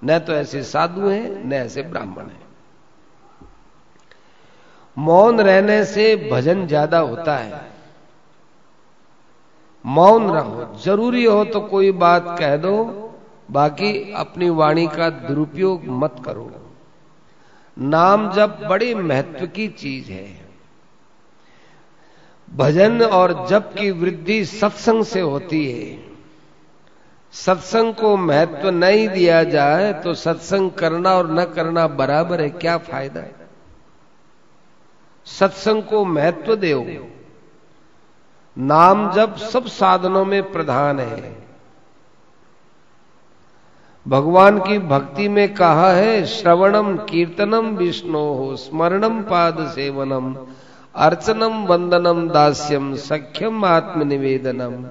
न 0.03 0.19
तो 0.19 0.33
ऐसे 0.33 0.63
साधु 0.63 1.09
हैं, 1.09 1.45
न 1.45 1.53
ऐसे 1.53 1.83
ब्राह्मण 1.83 2.23
हैं। 2.23 2.43
मौन 4.97 5.41
रहने 5.41 5.85
से 5.85 6.31
भजन 6.33 6.67
ज़्यादा 6.67 6.99
होता 6.99 7.37
है। 7.37 7.61
मौन 9.85 10.31
रहो, 10.31 10.75
ज़रूरी 10.85 11.25
हो 11.25 11.45
तो 11.45 11.61
कोई 11.61 11.91
बात 11.93 12.37
कह 12.39 12.57
दो 12.57 13.04
बाकी 13.55 14.13
अपनी 14.13 14.49
वाणी 14.51 14.87
का 14.87 15.11
दुरुपयोग 15.11 15.85
मत 15.87 16.17
करो। 16.25 16.51
नाम 17.79 18.33
जब 18.33 18.61
बड़े 18.69 18.95
महत्व 18.95 19.47
की 19.47 19.69
चीज़ 19.69 20.11
है। 20.13 20.45
भजन 22.55 23.03
और 23.03 23.47
जप 23.49 23.73
की 23.79 23.91
वृद्धि 23.91 24.45
सत्संग 24.45 25.05
से 25.05 25.21
होती 25.21 25.73
है। 25.73 26.15
सत्संग 27.33 27.95
को 27.95 28.17
महत्व 28.17 28.71
नहीं 28.71 29.09
दिया 29.09 29.43
जाए 29.45 29.93
तो 29.93 30.15
सत्संग 30.15 30.71
करना 30.71 31.15
और 31.15 31.31
न 31.31 31.45
करना 31.45 31.87
बराबर 31.89 32.41
है, 32.41 32.51
क्या 32.51 32.79
फ़ायदा? 32.79 33.21
है 33.21 33.35
सत्संग 35.27 35.83
को 35.83 36.05
महत्व 36.05 36.55
दो। 36.57 36.83
नाम 38.59 39.13
जब 39.13 39.37
सब 39.37 39.67
साधनों 39.67 40.25
में 40.25 40.53
प्रधान 40.53 41.01
है। 41.01 41.44
भगवान 44.09 44.59
की 44.59 44.79
भक्ति 44.79 45.29
में 45.29 45.55
कहा 45.55 45.93
है, 45.93 46.27
श्रवणम 46.27 46.97
कीर्तनम 46.97 47.67
विष्णु 47.67 48.19
हो 48.19 48.57
स्मरणम 48.57 49.23
पाद 49.23 49.73
सेवनम, 49.75 50.47
अर्चनम 50.95 51.65
वंदनम 51.65 52.29
दास्यम, 52.29 52.95
सख्यम 52.95 53.65
आत्मनिवेदनम। 53.65 54.87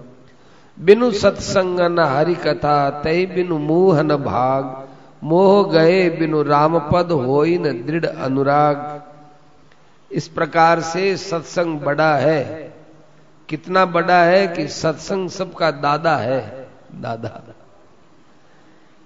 बिनु 0.86 1.12
सत्संग 1.12 1.80
न 1.80 2.00
हरि 2.00 2.36
कथा 2.36 2.90
तय 2.90 3.26
बिनु 3.26 3.58
मोहन 3.58 4.08
भाग, 4.08 4.88
मोह 5.24 5.72
गए 5.72 6.10
बिनु 6.10 6.44
रामपद 6.44 7.12
हो 7.12 7.46
न 7.46 7.84
दृढ़ 7.88 8.06
अनुराग। 8.06 9.02
इस 10.12 10.28
प्रकार 10.28 10.80
से 10.80 11.18
सत्संग 11.18 11.80
बड़ा 11.80 12.16
है। 12.16 12.74
कितना 13.50 13.86
बड़ा 13.86 14.24
है 14.24 14.48
कि 14.48 14.68
सत्संग 14.68 15.30
सबका 15.30 15.72
दादा 15.72 16.16
है। 16.16 16.70
दादा। 16.96 17.42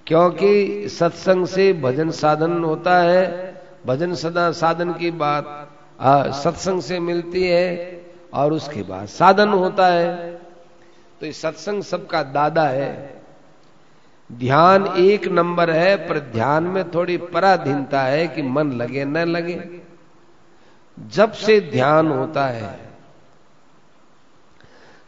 क्योंकि 0.08 0.90
सत्संग 0.90 1.46
से 1.46 1.74
भजन 1.74 2.12
साधन 2.12 2.64
होता 2.64 2.98
है, 3.00 3.54
भजन 3.86 4.14
सदा 4.16 4.52
साधन 4.52 4.94
की 4.94 5.12
बात 5.12 5.70
सत्संग 6.36 6.82
से 6.82 7.00
मिलती 7.00 7.44
है 7.44 8.02
और 8.34 8.54
उसके 8.54 8.84
बाद 8.84 9.08
साधन 9.08 9.50
होता 9.50 9.88
है। 9.88 10.32
तो 11.20 11.26
ये 11.26 11.32
सत्संग 11.32 11.84
सबका 11.84 12.24
दादा 12.24 12.68
है। 12.68 13.22
ध्यान 14.32 14.88
एक 14.98 15.28
नंबर 15.28 15.70
है, 15.72 15.96
पर 16.08 16.20
ध्यान 16.20 16.64
में 16.64 16.92
थोड़ी 16.92 17.18
पराधीनता 17.18 18.02
है 18.02 18.28
कि 18.28 18.42
मन 18.42 18.72
लगे 18.72 19.06
न 19.06 19.18
लगे। 19.18 19.62
जब 20.98 21.32
से 21.32 21.60
ध्यान 21.62 22.08
होता 22.08 22.46
है, 22.46 22.80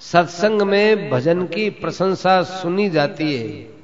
सत्संग 0.01 0.61
में 0.61 1.09
भजन 1.09 1.45
की 1.45 1.69
प्रशंसा 1.69 2.41
सुनी 2.43 2.89
जाती 2.89 3.35
है। 3.37 3.78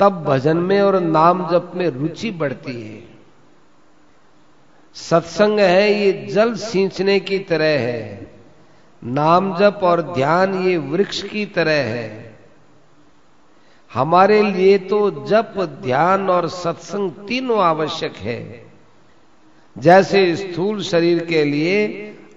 तब 0.00 0.24
भजन 0.24 0.56
में 0.56 0.80
और 0.80 1.00
नाम 1.00 1.50
जप 1.50 1.72
में 1.74 1.88
रुचि 1.88 2.30
बढ़ती 2.30 2.82
है। 2.82 3.10
सत्संग 4.94 5.60
है, 5.60 5.92
ये 5.92 6.26
जल 6.26 6.54
सींचने 6.54 7.20
की 7.20 7.38
तरह 7.38 7.80
है। 7.80 8.30
नाम 9.04 9.58
जप 9.58 9.80
और 9.82 10.02
ध्यान 10.02 10.54
ये 10.54 10.76
वृक्ष 10.76 11.22
की 11.22 11.46
तरह 11.46 11.72
है। 11.72 12.38
हमारे 13.94 14.42
लिए 14.42 14.78
तो 14.78 15.10
जप, 15.10 15.78
ध्यान 15.82 16.30
और 16.30 16.48
सत्संग 16.48 17.10
तीनों 17.10 17.60
आवश्यक 17.60 18.16
है। 18.16 18.72
जैसे 19.78 20.36
स्थूल 20.36 20.82
शरीर 20.82 21.24
के 21.24 21.44
लिए 21.44 21.88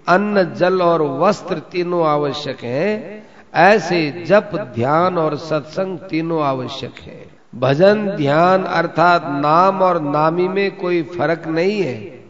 अन्न, 0.08 0.56
जल 0.56 0.82
और 0.82 1.02
वस्त्र 1.02 1.60
तीनों 1.60 2.08
आवश्यक 2.08 2.64
हैं, 2.64 3.28
ऐसे 3.54 4.24
जप, 4.28 4.72
ध्यान 4.76 5.18
और 5.18 5.38
सत्संग 5.38 6.00
तीनों 6.00 6.44
आवश्यक 6.44 6.94
है। 7.00 7.43
भजन, 7.54 8.10
ध्यान 8.10 8.64
अर्थात 8.64 9.24
नाम 9.26 9.82
और 9.82 10.02
नामी 10.02 10.48
में 10.48 10.76
कोई 10.78 11.02
फ़र्क 11.04 11.48
नहीं 11.48 11.82
है। 11.82 12.24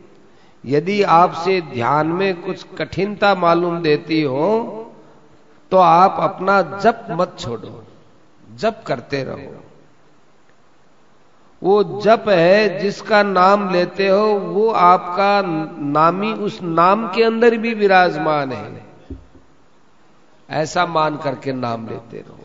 यदि 0.64 1.02
आपसे 1.04 1.60
ध्यान 1.62 2.08
में 2.08 2.42
कुछ 2.42 2.66
कठिनता 2.78 3.34
मालूम 3.36 3.82
देती 3.82 4.22
हो 4.22 4.50
तो 5.72 5.78
आप 5.78 6.18
अपना 6.20 6.62
जप 6.62 7.08
मत 7.12 7.36
छोड़ो, 7.40 7.84
जप 8.56 8.84
करते 8.88 9.24
रहो। 9.24 9.64
वो 11.62 12.02
जप 12.02 12.26
है 12.30 12.80
जिसका 12.80 13.22
नाम 13.24 13.70
लेते 13.72 14.08
हो, 14.08 14.26
वो 14.26 14.70
आपका 14.70 15.42
नामी 15.86 16.32
उस 16.34 16.62
नाम 16.62 17.08
के 17.08 17.24
अंदर 17.24 17.58
भी 17.58 17.74
विराजमान 17.74 18.52
है। 18.52 18.86
ऐसा 20.50 20.86
मान 20.86 21.18
करके 21.18 21.54
नाम 21.54 21.88
लेते 21.88 22.18
रहो। 22.20 22.43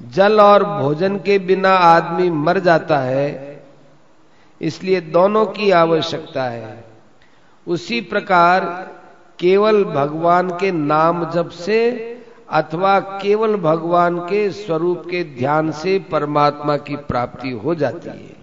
जल 0.00 0.40
और 0.40 0.64
भोजन 0.64 1.16
के 1.16 1.38
बिना 1.38 1.74
आदमी 1.74 2.30
मर 2.30 2.58
जाता 2.58 2.98
है, 2.98 3.62
इसलिए 4.60 5.00
दोनों 5.00 5.44
की 5.46 5.70
आवश्यकता 5.70 6.42
है। 6.44 6.84
उसी 7.66 8.00
प्रकार 8.00 8.64
केवल 9.38 9.82
भगवान 9.84 10.50
के 10.50 10.70
नाम 10.72 11.24
जप 11.30 11.48
से 11.48 11.80
अथवा 12.50 12.98
केवल 13.00 13.56
भगवान 13.56 14.18
के 14.18 14.50
स्वरूप 14.50 15.02
के 15.10 15.22
ध्यान 15.36 15.70
से 15.72 15.98
परमात्मा 16.12 16.76
की 16.76 16.96
प्राप्ति 17.08 17.50
हो 17.54 17.74
जाती 17.74 18.08
है। 18.08 18.36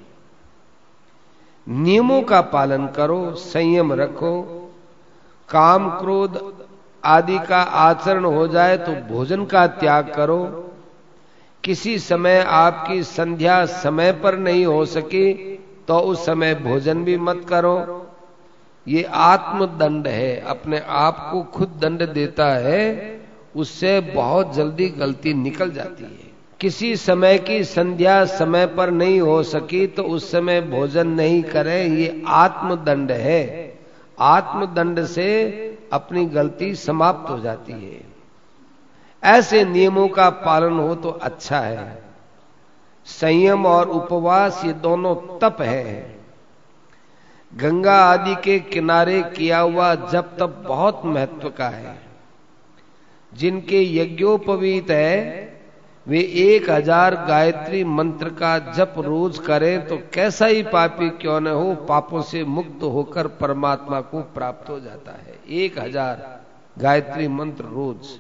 नियमों 1.68 2.22
का 2.22 2.42
पालन 2.42 2.86
करो, 2.88 3.34
संयम 3.34 3.94
रखो, 3.94 4.42
काम 5.50 5.90
क्रोध 6.00 6.40
आदि 7.04 7.38
का 7.40 7.62
आचरण 7.62 8.26
हो 8.26 8.48
जाए 8.48 8.78
तो 8.78 8.92
भोजन 9.08 9.46
का 9.46 9.66
त्याग 9.68 10.14
करो 10.16 10.42
किसी 11.66 11.98
समय 12.00 12.40
आपकी 12.48 13.04
संध्या 13.04 13.66
समय 13.66 14.12
पर 14.14 14.38
नहीं 14.38 14.66
हो 14.66 14.86
सकी 14.86 15.34
तो 15.88 15.98
उस 16.00 16.26
समय 16.26 16.56
भोजन 16.56 17.04
भी 17.04 17.18
मत 17.18 17.46
करो। 17.50 17.78
ये 18.88 19.04
आत्मदंड 19.04 20.08
है, 20.08 20.40
अपने 20.40 20.80
आप 20.80 21.28
को 21.32 21.42
खुद 21.54 21.78
दंड 21.82 22.08
देता 22.10 22.48
है, 22.58 23.20
उससे 23.56 24.00
बहुत 24.14 24.54
जल्दी 24.56 24.88
गलती 24.90 25.34
निकल 25.34 25.72
जाती 25.72 26.04
है। 26.04 26.34
किसी 26.60 26.96
समय 26.96 27.38
की 27.40 27.64
संध्या 27.64 28.24
समय 28.26 28.66
पर 28.68 28.92
नहीं 28.92 29.20
हो 29.22 29.42
सकी 29.44 29.86
तो 29.88 30.04
उस 30.06 30.32
समय 30.32 30.62
भोजन 30.62 31.08
नहीं 31.08 31.42
करें, 31.44 31.88
ये 31.88 32.22
आत्मदंड 32.28 33.12
है। 33.12 33.78
आत्मदंड 34.20 35.06
से 35.06 35.30
अपनी 35.94 36.26
गलती 36.26 36.74
समाप्त 36.76 37.30
हो 37.30 37.40
जाती 37.40 37.74
है। 37.74 38.15
ऐसे 39.28 39.64
नियमों 39.66 40.08
का 40.10 40.30
पालन 40.42 40.80
हो 40.80 40.96
तो 40.96 41.10
अच्छा 41.10 41.60
है। 41.60 42.04
संयम 43.08 43.66
और 43.66 43.90
उपवास 43.92 44.62
ये 44.66 44.74
दोनों 44.82 45.16
तप 45.40 45.62
है। 45.62 46.16
गंगा 47.54 47.96
आदि 48.04 48.36
के 48.36 48.60
किनारे 48.62 49.22
किया 49.36 49.60
हुआ 49.60 49.94
जब 49.96 50.36
तप 50.38 50.64
बहुत 50.68 51.02
महत्व 51.06 51.50
का 51.50 51.68
है। 51.70 51.98
जिनके 53.32 53.82
यज्ञोपवीत 53.94 54.92
है, 54.92 55.54
वे 56.08 56.20
एक 56.20 56.70
हज़ार 56.70 57.16
गायत्री 57.28 57.84
मंत्र 57.84 58.30
का 58.32 58.58
जप 58.72 58.94
रोज 58.98 59.38
करें 59.40 59.88
तो 59.88 59.98
कैसा 60.14 60.46
ही 60.46 60.62
पापी 60.66 61.10
क्यों 61.12 61.40
न 61.40 61.48
हो, 61.50 61.74
पापों 61.88 62.22
से 62.24 62.44
मुक्त 62.46 62.84
होकर 62.84 63.28
परमात्मा 63.38 64.02
को 64.02 64.22
प्राप्त 64.36 64.70
हो 64.70 64.80
जाता 64.80 65.12
है। 65.14 65.40
एक 65.56 65.80
हज़ार 65.80 66.44
गायत्री 66.78 67.28
मंत्र 67.30 67.64
रोज। 67.66 68.20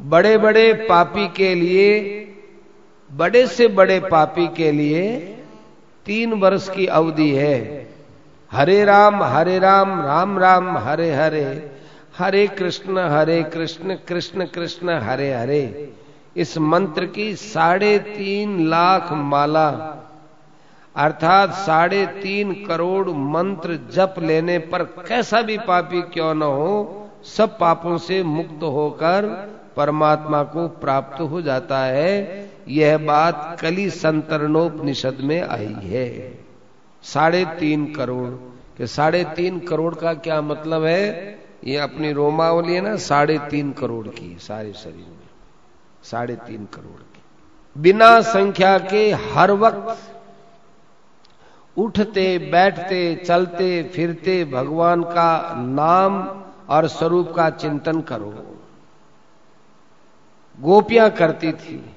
बड़े 0.00 0.36
बड़े 0.38 0.72
पापी 0.88 1.28
के 1.28 1.54
लिए, 1.54 2.00
बड़े 3.10 3.46
से 3.46 3.68
बड़े 3.68 4.00
पापी 4.00 4.46
के 4.46 4.70
लिए 4.72 5.18
तीन 6.06 6.32
वर्ष 6.32 6.68
की 6.68 6.86
अवधि 6.86 7.30
है। 7.30 7.88
हरे 8.52 8.84
राम 8.84 9.22
हरे 9.22 9.58
राम 9.58 10.00
राम 10.00 10.38
राम, 10.38 10.76
हरे 10.78 11.10
हरे। 11.14 11.70
हरे 12.18 12.46
कृष्ण 12.48 12.98
हरे 12.98 13.42
कृष्ण 13.42 13.94
कृष्ण 14.08 14.44
कृष्ण, 14.44 14.90
हरे 14.90 15.32
हरे। 15.34 15.92
इस 16.36 16.56
मंत्र 16.58 17.06
की 17.06 17.34
साढ़े 17.36 17.98
तीन 17.98 18.68
लाख 18.68 19.12
माला, 19.12 19.68
अर्थात 20.96 21.52
साढ़े 21.54 22.06
तीन 22.06 22.52
करोड़ 22.64 23.08
मंत्र 23.08 23.78
जप 23.92 24.14
लेने 24.18 24.58
पर 24.58 24.82
कैसा 25.08 25.42
भी 25.42 25.58
पापी 25.58 26.02
क्यों 26.02 26.34
न 26.34 26.42
हो 26.42 27.07
सब 27.36 27.58
पापों 27.58 27.98
से 27.98 28.22
मुक्त 28.22 28.62
होकर 28.62 29.24
परमात्मा 29.76 30.42
को 30.42 30.68
प्राप्त 30.68 31.20
हो 31.20 31.42
जाता 31.42 31.78
है। 31.78 32.50
यह 32.68 32.98
बात 32.98 33.58
कली 33.60 33.90
संतरणोपनिषद 33.90 35.16
में 35.20 35.42
आई 35.42 35.76
है। 35.82 36.44
साढ़े 37.02 37.44
तीन 37.44 37.92
करोड़। 37.92 38.30
के 38.78 38.86
साढ़े 38.86 39.24
तीन 39.24 39.58
करोड़ 39.58 39.94
का 39.94 40.14
क्या 40.14 40.40
मतलब 40.40 40.84
है? 40.84 41.38
ये 41.64 41.76
अपनी 41.76 42.12
रोमावली 42.12 42.74
है 42.74 42.80
ना, 42.80 42.96
साढ़े 42.96 43.38
तीन 43.38 43.72
करोड़ 43.72 44.08
की 44.08 44.36
सारे 44.40 44.72
शरीर 44.72 45.06
में। 45.10 45.28
साढ़े 46.02 46.34
तीन 46.34 46.68
करोड़ 46.74 47.00
की। 47.00 47.22
बिना 47.82 48.20
संख्या 48.20 48.78
के 48.78 49.12
हर 49.12 49.50
वक्त 49.50 49.98
उठते, 51.78 52.38
बैठते, 52.38 53.14
चलते, 53.26 53.82
फिरते 53.82 54.44
भगवान 54.44 55.02
का 55.02 55.54
नाम 55.56 56.42
और 56.68 56.88
स्वरूप 56.88 57.32
का 57.36 57.50
चिंतन 57.50 58.00
करो। 58.00 58.56
गोपियाँ 60.60 61.10
करती 61.10 61.52
थी। 61.52 61.96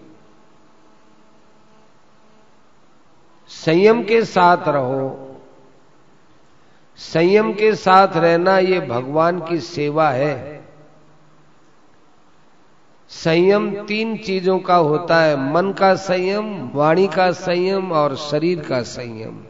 संयम 3.47 4.03
के 4.03 4.25
साथ 4.25 4.67
रहो। 4.67 5.27
संयम 6.97 7.53
के 7.53 7.75
साथ 7.75 8.07
रहना 8.15 8.57
ये 8.57 8.79
भगवान 8.79 9.39
की 9.39 9.59
सेवा 9.59 10.09
है। 10.09 10.69
संयम 13.09 13.85
तीन 13.85 14.17
चीज़ों 14.17 14.59
का 14.59 14.75
होता 14.75 15.21
है। 15.21 15.53
मन 15.53 15.71
का 15.71 15.95
संयम, 15.95 16.69
वाणी 16.69 17.07
का 17.07 17.31
संयम 17.31 17.91
और 17.91 18.15
शरीर 18.15 18.61
का 18.63 18.81
संयम। 18.81 19.43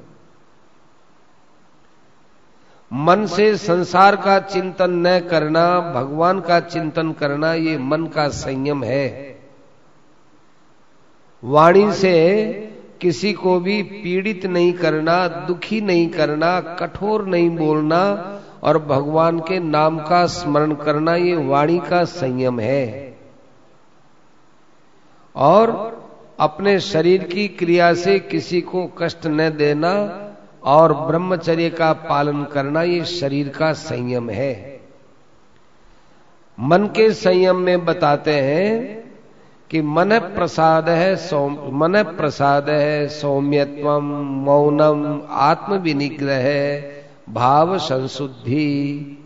मन 2.93 3.25
से 3.25 3.57
संसार 3.57 4.15
का 4.15 4.39
चिंतन 4.39 4.91
न 5.07 5.19
करना, 5.19 5.79
भगवान 5.79 6.39
का 6.39 6.59
चिंतन 6.59 7.11
करना, 7.11 7.53
ये 7.53 7.77
मन 7.77 8.05
का 8.05 8.27
संयम 8.27 8.83
है। 8.83 9.37
वाणी 11.43 11.91
से 11.91 12.49
किसी 13.01 13.33
को 13.33 13.59
भी 13.59 13.83
पीड़ित 13.83 14.45
नहीं 14.45 14.73
करना, 14.73 15.27
दुखी 15.27 15.81
नहीं 15.81 16.09
करना, 16.09 16.61
कठोर 16.61 17.25
नहीं 17.25 17.49
बोलना 17.49 18.01
और 18.63 18.85
भगवान 18.85 19.39
के 19.39 19.59
नाम 19.59 19.99
का 19.99 20.25
स्मरण 20.25 20.73
करना, 20.73 21.15
ये 21.15 21.35
वाणी 21.35 21.79
का 21.79 22.03
संयम 22.03 22.59
है। 22.59 23.17
और 25.35 25.69
अपने 26.39 26.79
शरीर 26.79 27.23
की 27.23 27.47
क्रिया 27.47 27.93
से 27.93 28.19
किसी 28.19 28.61
को 28.61 28.91
कष्ट 28.97 29.27
न 29.27 29.49
देना 29.49 30.17
और 30.63 30.93
ब्रह्मचर्य 30.93 31.69
का 31.69 31.93
पालन 31.93 32.43
करना 32.43 32.81
ये 32.81 33.03
शरीर 33.05 33.49
का 33.49 33.73
संयम 33.73 34.29
है। 34.29 34.79
मन 36.59 36.85
के 36.85 37.11
संयम 37.11 37.57
में 37.57 37.85
बताते 37.85 38.33
हैं 38.33 39.01
कि 39.69 39.81
मन 39.81 40.19
प्रसाद 40.35 40.89
है 40.89 41.13
मन 41.71 42.03
प्रसाद 42.17 42.69
है 42.69 43.07
सौम्यत्व 43.07 43.99
मौनम 43.99 45.21
आत्म 45.29 45.75
विनिग्रह 45.75 46.47
भाव 47.33 47.77
संशुद्धि, 47.77 49.17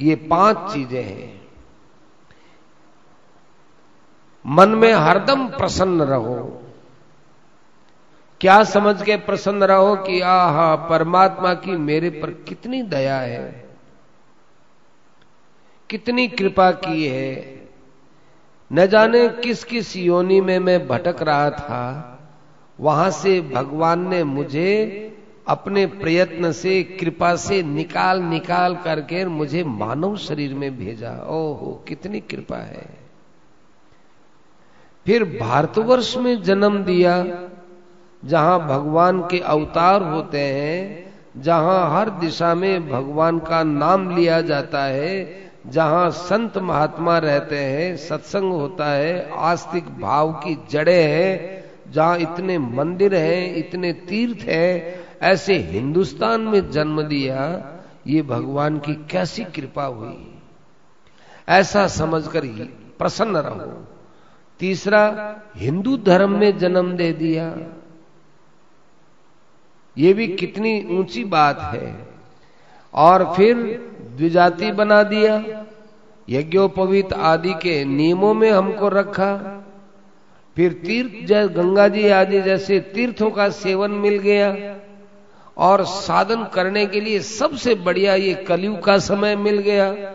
ये 0.00 0.14
पाँच 0.14 0.72
चीज़ें 0.72 1.02
हैं। 1.02 1.40
मन 4.44 4.68
में 4.68 4.92
हरदम 4.92 5.46
प्रसन्न 5.48 6.02
रहो। 6.02 6.59
क्या 8.40 8.62
समझ 8.64 9.02
के 9.02 9.16
प्रसन्न 9.16 9.64
रहो 9.64 9.94
कि 9.96 10.20
आहा, 10.20 10.74
परमात्मा 10.88 11.52
की 11.54 11.76
मेरे 11.78 12.10
पर 12.10 12.30
कितनी 12.48 12.82
दया 12.82 13.18
है, 13.18 13.68
कितनी 15.90 16.26
कृपा 16.28 16.70
की 16.70 17.06
है। 17.06 17.60
न 18.70 18.86
जाने 18.86 19.28
किस 19.28 19.64
किस 19.64 19.96
योनि 19.96 20.40
में 20.40 20.58
मैं 20.58 20.86
भटक 20.88 21.22
रहा 21.22 21.50
था, 21.50 22.18
वहाँ 22.78 23.10
से 23.10 23.40
भगवान 23.40 24.08
ने 24.08 24.22
मुझे 24.24 25.06
अपने 25.48 25.86
प्रयत्न 25.86 26.52
से, 26.52 26.82
कृपा 26.82 27.34
से 27.36 27.62
निकाल 27.62 28.22
निकाल 28.22 28.76
करके 28.76 29.24
मुझे 29.24 29.64
मानव 29.64 30.16
शरीर 30.16 30.54
में 30.54 30.76
भेजा। 30.78 31.12
ओहो, 31.28 31.84
कितनी 31.88 32.20
कृपा 32.20 32.56
है। 32.56 32.88
फिर 35.06 35.24
भारतवर्ष 35.40 36.16
में 36.16 36.42
जन्म 36.42 36.78
दिया 36.84 37.22
जहाँ 38.24 38.66
भगवान 38.66 39.20
के 39.20 39.38
अवतार 39.38 40.02
होते 40.02 40.40
हैं, 40.40 41.10
जहाँ 41.36 41.98
हर 41.98 42.10
दिशा 42.10 42.54
में 42.54 42.88
भगवान 42.88 43.38
का 43.38 43.62
नाम 43.62 44.16
लिया 44.16 44.40
जाता 44.40 44.84
है, 44.84 45.40
जहाँ 45.66 46.10
संत 46.10 46.58
महात्मा 46.58 47.18
रहते 47.18 47.58
हैं, 47.58 47.96
सत्संग 47.96 48.52
होता 48.52 48.92
है, 48.92 49.30
आस्तिक 49.36 49.84
भाव 50.00 50.32
की 50.32 50.64
जड़े 50.70 51.02
हैं, 51.02 51.64
जहाँ 51.92 52.18
इतने 52.18 52.58
मंदिर 52.58 53.14
हैं, 53.14 53.56
इतने 53.56 53.92
तीर्थ 53.92 54.40
हैं, 54.42 55.00
ऐसे 55.22 55.58
हिंदुस्तान 55.58 56.40
में 56.40 56.70
जन्म 56.70 57.00
लिया, 57.00 57.66
ये 58.06 58.22
भगवान 58.22 58.78
की 58.78 59.06
कैसी 59.10 59.44
कृपा 59.44 59.84
हुई। 59.84 60.40
ऐसा 61.48 61.86
समझकर 61.86 62.44
ही 62.44 62.50
प्रसन्न 62.98 63.36
रहो। 63.36 63.84
तीसरा, 64.58 65.36
हिंदू 65.56 65.96
धर्म 65.96 66.30
में 66.30 66.58
जन्म 66.58 66.92
दे 66.92 67.12
दिया। 67.12 67.56
ये 69.98 70.12
भी 70.12 70.28
कितनी 70.28 70.86
ऊँची 70.90 71.24
बात 71.24 71.60
है। 71.60 72.08
और 72.94 73.34
फिर 73.36 73.56
द्विजाति 74.16 74.72
बना 74.72 75.02
दिया, 75.02 75.64
यज्ञोपवीत 76.28 77.12
आदि 77.12 77.52
के 77.52 77.84
नियमों 77.84 78.34
में 78.34 78.50
हमको 78.50 78.88
रखा। 78.88 79.64
फिर 80.56 80.72
तीर्थ 80.72 81.26
जय 81.26 81.48
गंगा 81.48 81.88
जी 81.88 82.08
आदि 82.08 82.40
जैसे 82.40 82.80
तीर्थों 82.80 83.30
का 83.30 83.48
सेवन 83.48 83.90
मिल 83.90 84.18
गया। 84.18 84.76
और 85.56 85.84
साधन 85.84 86.44
करने 86.44 86.86
के 86.86 87.00
लिए 87.00 87.20
सबसे 87.20 87.74
बढ़िया 87.74 88.14
ये 88.14 88.34
कलयुग 88.34 88.84
का 88.84 88.98
समय 88.98 89.36
मिल 89.36 89.58
गया। 89.58 90.14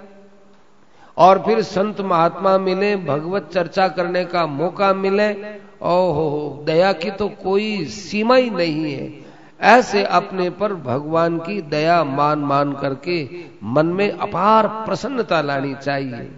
और 1.17 1.43
फिर 1.45 1.61
संत 1.61 2.01
महात्मा 2.01 2.57
मिले, 2.57 2.95
भगवत 2.95 3.49
चर्चा 3.53 3.87
करने 3.87 4.25
का 4.25 4.45
मौका 4.45 4.93
मिले। 4.93 5.33
ओहो, 5.81 6.63
दया 6.65 6.93
की 6.93 7.11
तो 7.11 7.27
कोई 7.27 7.85
सीमा 7.85 8.35
ही 8.35 8.49
नहीं 8.49 8.93
है। 8.93 9.24
ऐसे 9.65 10.03
अपने 10.03 10.49
पर 10.49 10.73
भगवान 10.83 11.37
की 11.37 11.61
दया 11.61 12.03
मान 12.03 12.39
मान 12.39 12.73
करके 12.73 13.17
मन 13.63 13.85
में 13.87 14.11
अपार 14.11 14.67
प्रसन्नता 14.85 15.41
लानी 15.41 15.73
चाहिए। 15.75 16.29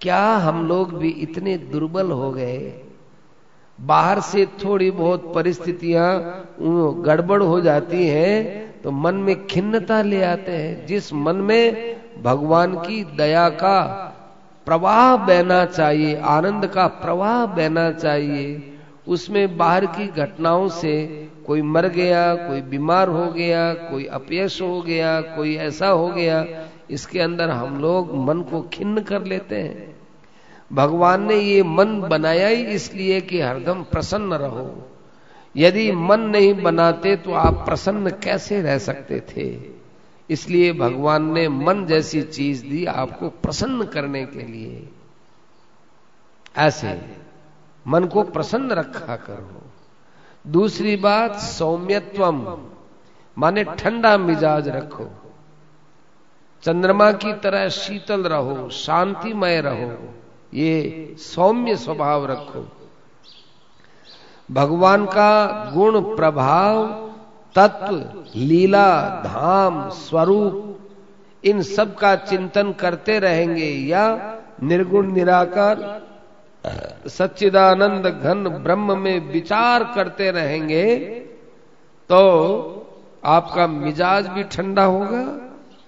क्या 0.00 0.22
हम 0.38 0.66
लोग 0.68 0.92
भी 0.98 1.08
इतने 1.20 1.56
दुर्बल 1.72 2.10
हो 2.10 2.30
गए? 2.32 2.58
बाहर 3.78 4.20
से 4.20 4.46
थोड़ी 4.64 4.90
बहुत 4.90 5.32
परिस्थितियाँ 5.34 6.08
गड़बड़ 7.02 7.42
हो 7.42 7.60
जाती 7.60 8.06
हैं 8.06 8.82
तो 8.82 8.90
मन 8.90 9.14
में 9.16 9.46
खिन्नता 9.46 10.00
ले 10.02 10.22
आते 10.22 10.52
हैं। 10.52 10.86
जिस 10.86 11.12
मन 11.12 11.36
में 11.42 12.22
भगवान 12.22 12.74
की 12.76 13.02
दया 13.16 13.48
का 13.48 13.80
प्रवाह 14.66 15.16
बहना 15.16 15.64
चाहिए, 15.66 16.16
आनंद 16.16 16.66
का 16.66 16.86
प्रवाह 16.86 17.44
बहना 17.46 17.90
चाहिए 17.92 18.74
उसमें 19.08 19.56
बाहर 19.56 19.86
की 19.86 20.06
घटनाओं 20.06 20.68
से 20.68 21.28
कोई 21.46 21.62
मर 21.62 21.88
गया, 21.88 22.34
कोई 22.34 22.60
बीमार 22.60 23.08
हो 23.08 23.26
गया, 23.32 23.74
कोई 23.74 24.04
अपयश 24.04 24.62
हो 24.62 24.82
गया, 24.82 25.20
कोई 25.20 25.56
ऐसा 25.56 25.88
हो 25.88 26.08
गया, 26.08 26.68
इसके 26.90 27.20
अंदर 27.20 27.50
हम 27.50 27.80
लोग 27.80 28.14
मन 28.14 28.40
को 28.40 28.62
खिन्न 28.62 29.02
कर 29.02 29.24
लेते 29.24 29.56
हैं। 29.56 29.96
भगवान 30.72 31.22
ने 31.22 31.34
ये 31.34 31.62
मन 31.62 32.00
बनाया 32.00 32.48
ही 32.48 32.64
इसलिए 32.64 33.20
कि 33.20 33.40
हरदम 33.40 33.82
प्रसन्न 33.82 34.32
रहो। 34.32 34.88
यदि 35.56 35.92
मन 35.92 36.20
नहीं 36.20 36.62
बनाते 36.62 37.16
तो 37.16 37.32
आप 37.32 37.54
प्रसन्न 37.54 38.10
कैसे 38.10 38.62
रह 38.62 38.78
सकते 38.78 39.20
थे? 39.20 39.58
इसलिए 40.30 40.72
भगवान 40.72 41.32
ने 41.32 41.48
मन 41.48 41.86
जैसी 41.86 42.22
चीज़ 42.22 42.66
दी 42.66 42.84
आपको 42.84 43.28
प्रसन्न 43.28 43.84
करने 43.84 44.24
के 44.26 44.42
लिए। 44.42 44.88
ऐसे 46.56 46.88
मन 47.88 48.04
को 48.04 48.22
प्रसन्न 48.22 48.72
रखा 48.72 49.16
करो। 49.16 49.62
दूसरी 50.46 50.96
बात, 50.96 51.36
सौम्यत्वम, 51.36 52.58
माने 53.38 53.64
ठंडा 53.64 54.16
मिजाज 54.18 54.68
रखो। 54.68 55.10
चंद्रमा 56.62 57.12
की 57.12 57.32
तरह 57.32 57.68
शीतल 57.68 58.22
रहो, 58.22 58.68
शांतिमय 58.68 59.60
रहो, 59.60 60.14
ये 60.54 61.14
सौम्य 61.18 61.76
स्वभाव 61.76 62.26
रखो। 62.26 62.66
भगवान 64.50 65.06
का 65.06 65.70
गुण 65.74 66.00
प्रभाव, 66.16 66.86
तत्व, 67.54 68.22
लीला, 68.36 69.08
धाम, 69.24 69.88
स्वरूप, 69.90 70.78
इन 71.44 71.62
सब 71.62 71.94
का 71.94 72.16
चिंतन 72.16 72.72
करते 72.72 73.18
रहेंगे 73.18 73.68
या 73.68 74.36
निर्गुण 74.62 75.12
निराकार 75.12 76.08
सच्चिदानंद 77.08 78.06
घन 78.06 78.48
ब्रह्म 78.62 78.98
में 78.98 79.32
विचार 79.32 79.84
करते 79.94 80.30
रहेंगे 80.30 80.96
तो 82.10 82.20
आपका 83.24 83.66
मिजाज 83.66 84.26
भी 84.26 84.42
ठंडा 84.44 84.84
होगा 84.84 85.24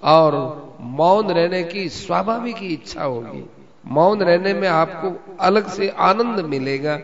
और 0.03 0.35
मौन 0.81 1.31
रहने 1.31 1.63
की 1.63 1.89
स्वाभाविक 1.89 2.63
इच्छा 2.63 3.05
होगी। 3.05 3.45
मौन 3.87 4.23
रहने 4.23 4.55
में 4.55 4.69
आपको 4.69 5.37
अलग 5.41 5.69
से 5.69 5.89
आनंद 5.89 6.41
मिलेगा। 6.41 6.99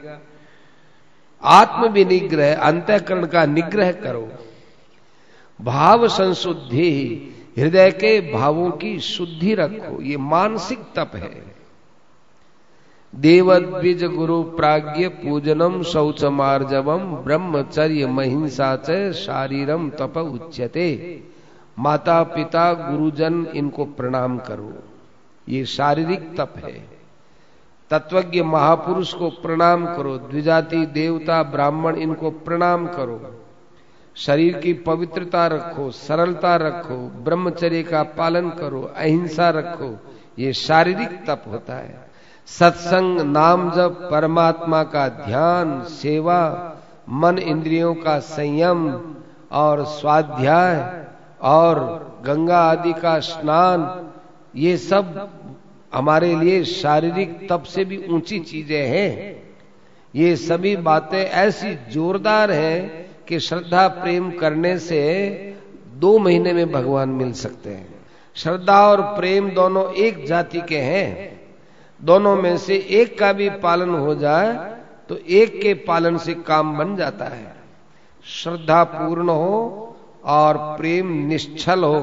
आत्म 1.43 1.89
विनिग्रह 1.89 2.63
अंतकरण 2.63 3.27
का 3.27 3.45
निग्रह 3.47 3.93
करो। 3.93 4.29
भाव 5.61 6.07
संशुद्धि, 6.09 6.93
हृदय 7.59 7.91
के 7.91 8.21
भावों 8.33 8.71
की 8.71 8.99
शुद्धि 9.01 9.55
रखो। 9.55 10.01
ये 10.03 10.17
मानसिक 10.17 10.79
तप 10.97 11.13
है। 11.15 11.56
देवद्विज 13.15 14.05
गुरु 14.05 14.43
प्राज्ञ 14.43 15.09
पूजनम 15.09 15.83
शौच 15.83 16.25
मार्जवम 16.25 16.99
ब्रह्मचर्य 16.99 18.07
महिंसा 18.07 18.77
च 18.77 19.13
शारीरम 19.13 19.91
तप 19.91 20.17
उच्यते। 20.17 21.23
माता 21.79 22.23
पिता 22.23 22.73
गुरुजन, 22.73 23.47
इनको 23.55 23.85
प्रणाम 23.85 24.39
करो। 24.39 24.73
ये 25.49 25.65
शारीरिक 25.65 26.37
तप 26.37 26.55
है। 26.65 26.89
तत्वज्ञ 27.91 28.43
महापुरुष 28.43 29.15
को 29.15 29.31
प्रणाम 29.31 29.97
करो। 29.97 30.19
द्विजाति 30.19 30.87
देवता, 30.87 31.43
ब्राह्मण, 31.43 31.97
इनको 31.97 32.31
प्रणाम 32.31 32.87
करो। 32.87 33.45
शरीर 34.17 34.59
की 34.59 34.73
पवित्रता 34.73 35.47
रखो, 35.47 35.91
सरलता 35.91 36.57
रखो, 36.57 36.97
ब्रह्मचर्य 36.97 37.83
का 37.83 38.03
पालन 38.03 38.51
करो, 38.51 38.83
अहिंसा 38.97 39.51
रखो। 39.51 39.97
ये 40.39 40.53
शारीरिक 40.53 41.09
तप 41.09 41.45
होता 41.49 41.75
है। 41.75 42.06
सत्संग 42.49 43.21
नाम 43.21 43.71
जब 43.71 44.11
परमात्मा 44.11 44.83
का 44.83 45.09
ध्यान, 45.09 45.83
सेवा, 45.83 46.77
मन 47.09 47.39
इंद्रियों 47.39 47.95
का 47.95 48.19
संयम 48.19 49.01
और 49.53 49.85
स्वाध्याय 49.85 51.07
और 51.41 51.79
गंगा 52.27 52.59
आदि 52.59 52.93
का 52.93 53.19
स्नान, 53.21 54.11
ये 54.57 54.77
सब 54.77 55.29
हमारे 55.95 56.37
लिए 56.37 56.65
शारीरिक 56.65 57.49
तप 57.51 57.63
से 57.63 57.85
भी 57.85 58.07
ऊँची 58.09 58.39
चीज़ें 58.39 58.89
हैं। 58.89 59.43
ये 60.15 60.37
सभी 60.37 60.77
बातें 60.77 61.25
ऐसी 61.25 61.75
जोरदार 61.91 62.51
हैं 62.51 63.07
कि 63.29 63.41
श्रद्धा 63.41 63.89
प्रेम 63.89 64.31
करने 64.31 64.79
से 64.79 65.03
दो 65.95 66.19
महीने 66.19 66.53
में 66.53 66.73
भगवान 66.73 67.09
मिल 67.09 67.33
सकते 67.33 67.71
हैं। 67.71 67.95
श्रद्धा 68.35 68.87
और 68.89 69.01
प्रेम 69.01 69.51
दोनों 69.51 69.93
एक 69.93 70.27
जाति 70.27 70.61
के 70.61 70.79
हैं। 70.79 71.36
दोनों 72.01 72.35
में 72.37 72.57
से 72.59 72.77
एक 72.93 73.19
का 73.19 73.33
भी 73.33 73.49
पालन 73.61 73.91
हो 73.91 74.15
जाए 74.15 74.53
तो 75.09 75.17
एक 75.17 75.61
के 75.63 75.75
पालन 75.85 76.17
से 76.19 76.35
काम 76.47 76.77
बन 76.79 76.97
जाता 76.97 77.25
है। 77.27 77.55
श्रद्धा 78.25 78.83
पूर्ण 78.85 79.29
हो 79.31 79.97
और 80.27 80.57
प्रेम 80.79 81.13
निश्चल 81.27 81.85
हो 81.85 82.01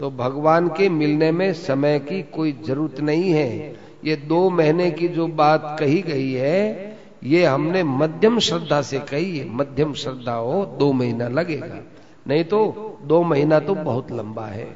तो 0.00 0.10
भगवान 0.10 0.68
के 0.68 0.88
मिलने 0.88 1.30
में 1.32 1.52
समय 1.54 1.98
की 2.00 2.22
कोई 2.34 2.52
ज़रूरत 2.66 3.00
नहीं 3.00 3.32
है। 3.32 3.76
ये 4.04 4.16
दो 4.18 4.48
महीने 4.50 4.90
की 4.90 5.08
जो 5.08 5.26
बात 5.28 5.76
कही 5.80 6.00
गई 6.02 6.32
है, 6.32 6.98
ये 7.24 7.44
हमने 7.44 7.82
मध्यम 7.84 8.38
श्रद्धा 8.38 8.80
से 8.82 8.98
कही 9.00 9.38
है। 9.38 9.48
मध्यम 9.50 9.92
श्रद्धा 9.94 10.34
हो, 10.34 10.64
दो 10.78 10.92
महीना 10.92 11.28
लगेगा। 11.30 11.80
नहीं 12.26 12.44
तो 12.44 12.98
दो 13.02 13.22
महीना 13.22 13.58
तो 13.60 13.74
बहुत 13.74 14.12
लंबा 14.12 14.46
है। 14.46 14.68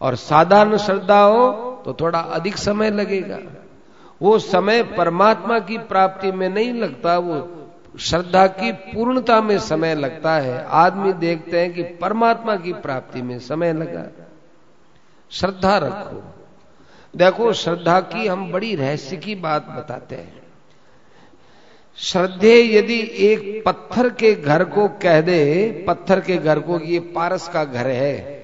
और 0.00 0.14
साधारण 0.16 0.76
श्रद्धा 0.78 1.20
हो 1.20 1.73
तो 1.84 1.94
थोड़ा 2.00 2.18
अधिक 2.18 2.56
समय 2.56 2.90
लगेगा। 2.90 3.38
वो 4.22 4.38
समय 4.38 4.82
परमात्मा 4.82 5.58
की 5.58 5.78
प्राप्ति 5.78 6.32
में 6.32 6.48
नहीं 6.48 6.72
लगता, 6.72 7.18
वो 7.18 7.60
श्रद्धा 8.00 8.46
की 8.46 8.72
पूर्णता 8.72 9.40
में 9.40 9.58
समय 9.58 9.94
लगता 9.94 10.34
है। 10.34 10.64
आदमी 10.64 11.12
देखते 11.12 11.60
हैं 11.60 11.74
कि 11.74 11.82
परमात्मा 11.82 12.56
की 12.56 12.72
प्राप्ति 12.72 13.22
में 13.22 13.38
समय 13.38 13.72
लगा। 13.72 14.26
श्रद्धा 15.30 15.78
रखो। 15.78 16.22
देखो, 17.16 17.52
श्रद्धा 17.52 18.00
की 18.00 18.26
हम 18.26 18.52
बड़ी 18.52 18.74
रहस्य 18.74 19.16
की 19.16 19.34
बात 19.34 19.66
बताते 19.66 20.16
हैं। 20.16 20.42
श्रद्धे 21.96 22.62
यदि 22.62 23.00
एक 23.18 23.62
पत्थर 23.66 24.08
के 24.08 24.34
घर 24.34 24.64
को 24.64 24.88
कह 24.88 25.20
दे, 25.20 25.70
पत्थर 25.88 26.20
के 26.20 26.36
घर 26.36 26.58
को, 26.58 26.80
ये 26.80 27.00
पारस 27.00 27.48
का 27.48 27.64
घर 27.64 27.86
है। 27.86 28.43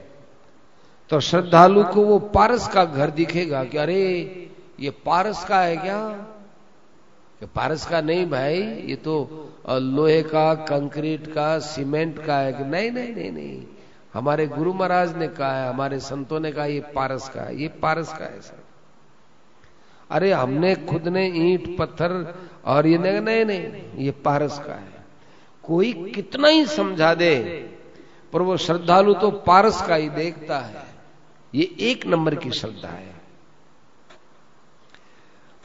तो 1.10 1.20
श्रद्धालु 1.20 1.84
को 1.84 2.02
वो 2.02 2.18
पारस 2.18 2.68
का 2.68 2.84
घर 2.84 3.10
दिखेगा 3.10 3.64
कि 3.64 3.78
अरे, 3.78 4.28
ये 4.80 4.90
पारस 4.90 5.44
का 5.44 5.60
है 5.60 5.76
क्या? 5.76 6.08
कि 7.40 7.46
पारस 7.46 7.86
का 7.86 8.00
नहीं 8.00 8.30
भाई, 8.30 8.62
ये 8.62 8.96
तो 8.96 9.46
लोहे 9.70 10.22
का, 10.22 10.54
कंक्रीट 10.54 11.26
का, 11.26 11.58
सीमेंट 11.58 12.24
का 12.24 12.36
है 12.36 12.52
कि 12.52 12.64
नहीं 12.64 12.90
नहीं 12.90 13.14
नहीं 13.14 13.32
नहीं। 13.32 13.62
हमारे 14.14 14.46
गुरु 14.46 14.72
महाराज 14.72 15.16
ने 15.16 15.28
कहा 15.28 15.62
है, 15.62 15.68
हमारे 15.68 15.98
संतों 15.98 16.40
ने 16.40 16.52
कहा, 16.52 16.64
ये 16.64 16.80
पारस 16.80 17.28
का 17.28 17.42
है, 17.42 17.62
ये 17.62 17.68
पारस 17.68 18.12
का 18.12 18.24
है, 18.24 18.40
सर। 18.40 18.64
अरे, 20.10 20.32
हमने 20.32 20.74
खुद 20.74 21.08
ने 21.08 21.26
ईंट, 21.26 21.78
पत्थर 21.78 22.34
और 22.64 22.86
ये 22.86 22.98
नहीं 22.98 23.20
नहीं 23.20 23.44
नहीं, 23.44 23.82
ये 23.96 24.10
पारस 24.10 24.58
का 24.58 24.74
है। 24.74 25.04
कोई 25.64 25.92
कितना 25.92 26.48
ही 26.48 26.66
समझा 26.66 27.14
दे, 27.14 27.36
पर 28.32 28.42
वो 28.42 28.56
श्रद्धालु 28.56 29.14
तो 29.14 29.30
पारस 29.30 29.82
का 29.82 29.94
ही 29.94 30.08
देखता 30.08 30.58
है। 30.58 30.89
ये 31.52 31.64
एक 31.82 32.06
नंबर 32.06 32.34
की 32.34 32.50
श्रद्धा 32.52 32.88
है। 32.88 33.18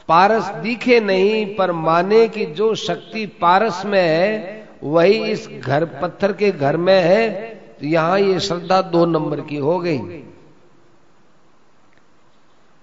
पारस 0.08 0.46
दिखे 0.62 1.00
नहीं, 1.00 1.56
पर 1.56 1.72
माने 1.72 2.26
कि 2.28 2.46
जो 2.46 2.74
शक्ति 2.76 3.26
पारस 3.40 3.82
में 3.86 4.00
है, 4.00 4.68
वही 4.82 5.22
इस 5.24 5.48
घर, 5.50 5.84
पत्थर 6.02 6.32
के 6.32 6.50
घर 6.50 6.76
में 6.78 7.00
है 7.00 7.54
तो 7.76 7.86
यहाँ 7.86 8.18
ये 8.20 8.38
श्रद्धा 8.40 8.80
दो 8.82 9.04
नंबर 9.06 9.40
की 9.40 9.56
हो 9.58 9.78
गई। 9.78 10.22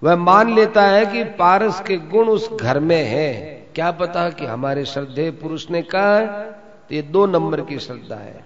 वह 0.02 0.16
मान 0.16 0.54
लेता 0.54 0.82
है 0.82 1.04
कि 1.06 1.22
पारस 1.36 1.80
के 1.80 1.96
गुण 2.08 2.28
उस 2.28 2.48
घर 2.52 2.78
में 2.80 3.02
है। 3.04 3.32
क्या 3.74 3.90
पता 3.92 4.28
कि 4.30 4.46
हमारे 4.46 4.84
श्रद्धे 4.84 5.30
पुरुष 5.32 5.68
ने 5.70 5.82
कहा 5.84 6.20
तो 6.20 6.94
ये 6.94 7.02
दो 7.04 7.24
नंबर 7.26 7.60
की 7.60 7.78
श्रद्धा 7.78 8.16
है। 8.16 8.44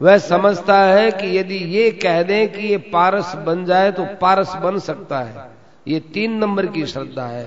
वह 0.00 0.18
समझता 0.18 0.78
है 0.80 1.10
कि 1.10 1.38
यदि 1.38 1.56
ये 1.56 1.90
कह 1.90 2.22
दें 2.22 2.52
कि 2.52 2.66
ये 2.66 2.76
पारस 2.76 3.34
बन 3.36 3.64
जाए 3.64 3.92
तो 3.92 4.04
पारस 4.20 4.54
बन 4.54 4.78
सकता 4.78 5.20
है। 5.20 5.48
ये 5.88 6.00
तीन 6.00 6.32
नंबर 6.32 6.66
की 6.66 6.86
श्रद्धा 6.86 7.26
है। 7.26 7.46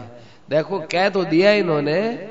देखो, 0.49 0.79
कह 0.79 1.09
तो 1.09 1.23
दिया 1.23 1.51
इन्होंने, 1.51 2.29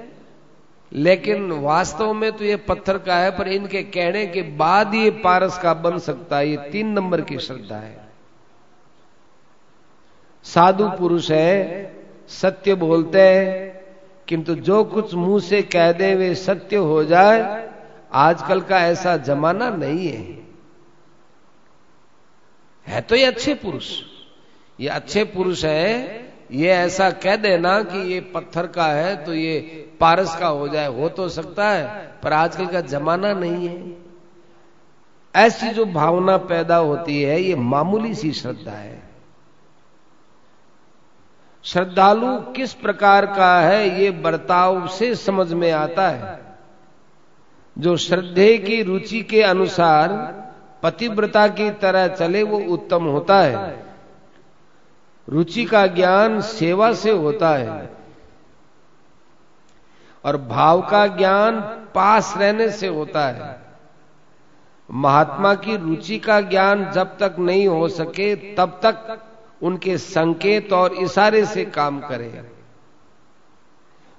लेकिन 0.92 1.52
वास्तव 1.52 2.12
में 2.12 2.32
तो 2.32 2.44
ये 2.44 2.56
पत्थर 2.56 2.98
का 2.98 3.16
है, 3.16 3.30
पर 3.30 3.48
इनके 3.48 3.82
कहने 3.82 4.26
के 4.26 4.42
बाद 4.42 4.94
ये 4.94 5.10
पारस 5.10 5.58
का 5.58 5.74
बन 5.74 5.98
सकता 5.98 6.36
है। 6.36 6.48
ये 6.48 6.56
तीन 6.56 6.88
नंबर 6.88 7.20
की 7.20 7.38
श्रद्धा 7.38 7.76
है। 7.76 8.08
साधु 10.44 10.88
पुरुष 10.88 11.30
है, 11.30 11.94
सत्य 12.28 12.74
बोलते 12.74 13.20
हैं, 13.20 13.84
किंतु 14.28 14.54
जो 14.54 14.84
कुछ 14.84 15.14
मुँह 15.14 15.40
से 15.40 15.62
कह 15.62 15.92
दे 15.92 16.14
वे 16.14 16.34
सत्य 16.34 16.76
हो 16.76 17.04
जाए 17.04 17.67
आजकल 18.12 18.60
का 18.60 18.78
ऐसा 18.80 19.16
जमाना 19.16 19.70
नहीं 19.70 20.08
है। 20.08 20.46
है 22.86 23.00
तो 23.00 23.16
ये 23.16 23.24
अच्छे 23.24 23.54
पुरुष। 23.54 24.02
ये 24.80 24.88
अच्छे 24.88 25.24
पुरुष 25.24 25.64
है, 25.64 26.28
ये 26.50 26.68
ऐसा 26.68 27.10
कह 27.10 27.36
देना 27.36 27.82
कि 27.82 27.98
ये 27.98 28.20
पत्थर 28.20 28.66
का 28.66 28.86
है 28.86 29.24
तो 29.24 29.34
ये 29.34 29.58
पारस 30.00 30.36
का 30.36 30.46
हो 30.46 30.68
जाए, 30.68 30.86
हो 30.86 31.08
तो 31.08 31.28
सकता 31.28 31.70
है, 31.70 32.12
पर 32.22 32.32
आजकल 32.32 32.66
का 32.66 32.80
जमाना 32.80 33.32
नहीं 33.32 33.68
है। 33.68 33.96
ऐसी 35.34 35.70
जो 35.70 35.84
भावना 35.84 36.36
पैदा 36.36 36.76
होती 36.76 37.22
है, 37.22 37.40
ये 37.40 37.54
मामूली 37.54 38.14
सी 38.14 38.32
श्रद्धा 38.32 38.70
है। 38.70 39.02
श्रद्धालु 41.64 42.38
किस 42.52 42.72
प्रकार 42.72 43.26
का 43.26 43.60
है, 43.60 44.00
ये 44.00 44.10
बर्ताव 44.10 44.86
से 44.88 45.14
समझ 45.14 45.52
में 45.52 45.72
आता 45.72 46.08
है। 46.08 46.47
जो 47.80 47.96
श्रद्धे 47.96 48.58
की 48.58 48.82
रुचि 48.82 49.22
के 49.22 49.42
अनुसार 49.42 50.08
पतिव्रता 50.82 51.48
की 51.48 51.70
तरह 51.70 52.06
चले, 52.08 52.42
वो 52.42 52.58
उत्तम 52.58 53.04
होता 53.04 53.40
है। 53.40 53.86
रुचि 55.28 55.64
का 55.64 55.86
ज्ञान 55.86 56.40
सेवा 56.40 56.92
से 56.92 57.10
होता 57.10 57.50
है। 57.50 57.90
और 60.24 60.36
भाव 60.36 60.82
का 60.90 61.06
ज्ञान 61.06 61.60
पास 61.94 62.34
रहने 62.36 62.70
से 62.70 62.86
होता 62.86 63.26
है। 63.28 63.60
महात्मा 64.90 65.54
की 65.54 65.76
रुचि 65.76 66.18
का 66.18 66.40
ज्ञान 66.40 66.90
जब 66.90 67.18
तक 67.18 67.36
नहीं 67.38 67.68
हो 67.68 67.88
सके, 67.88 68.54
तब 68.54 68.80
तक 68.82 69.20
उनके 69.62 69.98
संकेत 69.98 70.72
और 70.72 70.92
इशारे 70.92 71.44
से 71.44 71.64
काम 71.64 72.00
करें। 72.00 72.46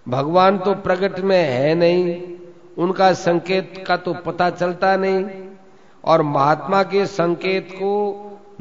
भगवान 0.08 0.60
तो 0.60 0.76
प्रकट 0.76 1.20
में 1.20 1.44
है 1.44 1.76
नहीं। 1.76 2.39
उनका 2.80 3.12
संकेत 3.14 3.84
का 3.88 3.98
तो 3.98 4.14
पता 4.14 4.50
चलता 4.50 4.96
नहीं 4.98 5.26
और 6.04 6.22
महात्मा 6.22 6.84
के 6.84 7.06
संकेत 7.06 7.72
को 7.72 7.94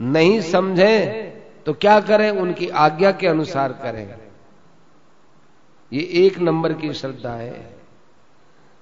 नहीं 0.00 0.40
समझें 0.40 1.28
तो 1.66 1.72
क्या 1.72 2.00
करें? 2.00 2.30
उनकी 2.30 2.68
आज्ञा 2.68 3.10
के 3.12 3.26
अनुसार 3.26 3.72
करें। 3.72 4.14
ये 5.92 6.00
एक 6.16 6.38
नंबर 6.38 6.72
की 6.72 6.92
श्रद्धा 6.92 7.30
है। 7.30 7.76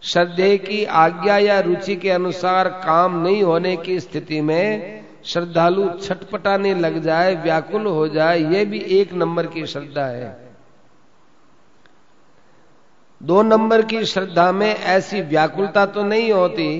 श्रद्धे 0.02 0.56
की 0.58 0.84
आज्ञा 0.84 1.38
या 1.38 1.60
रुचि 1.60 1.96
के 1.96 2.10
अनुसार 2.10 2.68
काम 2.68 3.22
नहीं 3.22 3.42
होने 3.42 3.76
की 3.76 4.00
स्थिति 4.00 4.40
में 4.40 5.04
श्रद्धालु 5.24 5.88
छटपटाने 5.90 6.74
लग 6.74 6.98
जाए, 6.98 7.34
व्याकुल 7.34 7.86
हो 7.86 8.08
जाए 8.08 8.38
यह 8.38 8.64
भी 8.64 8.78
एक 8.78 9.12
नंबर 9.12 9.46
की 9.46 9.66
श्रद्धा 9.66 10.06
है। 10.06 10.45
दो 13.22 13.42
नंबर 13.42 13.82
की 13.82 14.04
श्रद्धा 14.04 14.52
में 14.52 14.76
ऐसी 14.76 15.20
व्याकुलता 15.20 15.86
तो 15.86 16.04
नहीं 16.04 16.32
होती, 16.32 16.78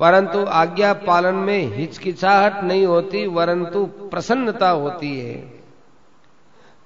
परंतु 0.00 0.44
आज्ञा 0.48 0.92
पालन 0.92 1.34
में 1.34 1.76
हिचकिचाहट 1.76 2.64
नहीं 2.64 2.86
होती, 2.86 3.26
वरंतु 3.26 3.84
प्रसन्नता 3.84 4.70
होती 4.70 5.20
है। 5.20 5.34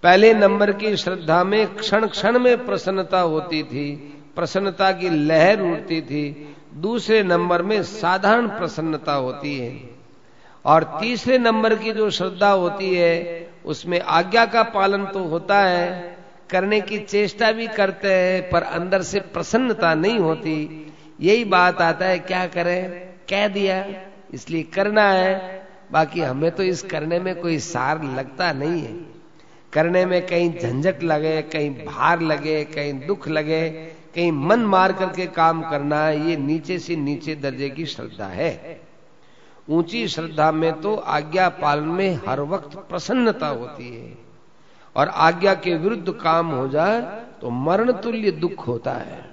पहले 0.02 0.34
नंबर 0.34 0.72
की 0.72 0.96
श्रद्धा 0.96 1.44
में 1.44 1.74
क्षण 1.74 2.06
क्षण 2.06 2.38
में 2.38 2.66
प्रसन्नता 2.66 3.20
होती 3.20 3.62
थी, 3.62 3.94
प्रसन्नता 4.36 4.92
की 4.92 5.08
लहर 5.08 5.60
उठती 5.60 6.00
थी, 6.00 6.54
दूसरे 6.74 7.22
नंबर 7.22 7.62
में 7.62 7.82
साधारण 7.82 8.48
प्रसन्नता 8.48 9.12
होती 9.12 9.58
है। 9.58 9.90
और 10.64 10.84
तीसरे 11.00 11.38
नंबर 11.38 11.74
की 11.74 11.92
जो 11.92 12.10
श्रद्धा 12.10 12.50
होती 12.50 12.94
है, 12.94 13.50
उसमें 13.64 14.00
आज्ञा 14.00 14.46
का 14.46 14.62
पालन 14.62 15.04
तो 15.04 15.24
होता 15.24 15.58
है 15.60 16.15
करने 16.50 16.80
की 16.80 16.98
चेष्टा 16.98 17.52
भी 17.52 17.66
करते 17.66 18.14
हैं, 18.14 18.50
पर 18.50 18.62
अंदर 18.62 19.02
से 19.02 19.20
प्रसन्नता 19.20 19.94
नहीं 19.94 20.18
होती। 20.18 20.86
यही 21.20 21.44
बात 21.44 21.80
आता 21.80 22.06
है, 22.06 22.18
क्या 22.18 22.46
करें? 22.46 22.90
कह 23.30 23.48
दिया, 23.48 23.86
इसलिए 24.34 24.62
करना 24.62 25.10
है। 25.10 25.66
बाकी 25.92 26.20
हमें 26.20 26.50
तो 26.50 26.62
इस 26.62 26.82
करने 26.82 27.18
में 27.18 27.40
कोई 27.40 27.58
सार 27.58 28.02
लगता 28.02 28.52
नहीं 28.52 28.82
है। 28.82 29.16
करने 29.72 30.06
में 30.06 30.26
कहीं 30.26 30.58
झंझट 30.58 31.02
लगे, 31.02 31.42
कहीं 31.42 31.70
भार 31.86 32.20
लगे, 32.20 32.64
कहीं 32.64 33.06
दुख 33.06 33.28
लगे, 33.28 33.70
कहीं 34.14 34.32
मन 34.32 34.60
मार 34.60 34.92
करके 34.92 35.26
काम 35.26 35.70
करना, 35.70 36.10
ये 36.10 36.36
नीचे 36.36 36.78
से 36.78 36.96
नीचे 36.96 37.34
दर्जे 37.34 37.70
की 37.70 37.86
श्रद्धा 37.86 38.26
है। 38.26 38.80
ऊँची 39.68 40.08
श्रद्धा 40.08 40.52
में 40.52 40.80
तो 40.80 40.94
आज्ञा 40.94 41.48
पालन 41.48 41.88
में 41.88 42.20
हर 42.28 42.40
वक्त 42.40 42.76
प्रसन्नता 42.76 43.46
होती 43.46 43.96
है। 43.96 44.25
और 44.96 45.08
आज्ञा 45.08 45.54
के 45.54 45.74
विरुद्ध 45.74 46.12
काम 46.12 46.50
हो 46.50 46.68
जाए 46.68 47.00
तो 47.40 47.50
मरण 47.50 47.92
तुल्य 47.92 48.30
दुख 48.30 48.66
होता 48.66 48.92
है। 48.92 49.24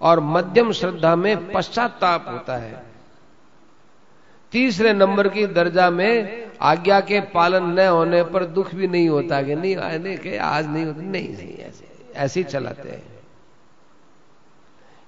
और 0.00 0.20
मध्यम 0.20 0.72
श्रद्धा 0.72 1.16
में 1.16 1.52
पश्चाताप 1.52 2.28
होता 2.28 2.56
है। 2.56 2.82
तीसरे 4.52 4.92
नंबर 4.92 5.28
की 5.28 5.46
दर्जा 5.46 5.90
में 5.90 6.46
आज्ञा 6.60 7.00
के 7.00 7.20
पालन 7.20 7.64
न 7.64 7.80
होने 7.80 8.22
पर 8.24 8.44
दुख 8.44 8.74
भी 8.74 8.88
नहीं 8.88 9.08
होता 9.08 9.42
कि 9.42 9.54
नहीं, 9.54 9.76
आने 9.76 10.16
के 10.16 10.36
आज 10.36 10.66
नहीं 10.66 10.84
होता, 10.84 11.02
नहीं 11.02 11.28
नहीं, 11.28 11.56
ऐसे 11.56 12.12
ऐसे 12.16 12.42
चलाते 12.42 12.88
हैं। 12.88 13.02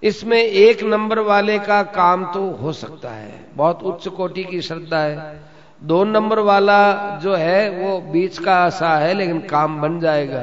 इसमें 0.02 0.42
एक 0.42 0.82
नंबर 0.82 1.18
वाले 1.18 1.58
का 1.58 1.82
काम 1.82 2.32
तो 2.34 2.50
हो 2.50 2.72
सकता 2.72 3.10
है। 3.10 3.46
बहुत 3.54 3.82
उच्च 3.82 4.08
कोटि 4.08 4.44
की 4.44 4.62
श्रद्धा 4.62 4.98
है। 4.98 5.51
दो 5.82 6.04
नंबर 6.04 6.38
वाला 6.38 7.18
जो 7.18 7.34
है, 7.34 7.70
वो 7.70 8.00
बीच 8.00 8.38
का 8.38 8.54
आशा 8.54 8.96
है, 8.96 9.14
लेकिन 9.14 9.40
काम 9.40 9.80
बन 9.80 10.00
जाएगा। 10.00 10.42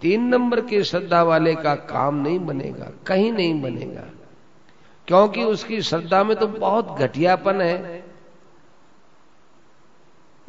तीन 0.00 0.24
नंबर 0.24 0.60
की 0.60 0.82
श्रद्धा 0.84 1.22
वाले 1.22 1.54
का 1.54 1.74
काम 1.74 2.14
नहीं 2.14 2.38
बनेगा, 2.38 2.90
कहीं 3.06 3.32
नहीं 3.32 3.62
बनेगा। 3.62 4.04
क्योंकि 5.08 5.44
उसकी 5.44 5.82
श्रद्धा 5.82 6.24
में 6.24 6.36
तो 6.36 6.46
बहुत 6.46 6.98
घटियापन 6.98 7.60
है। 7.60 8.04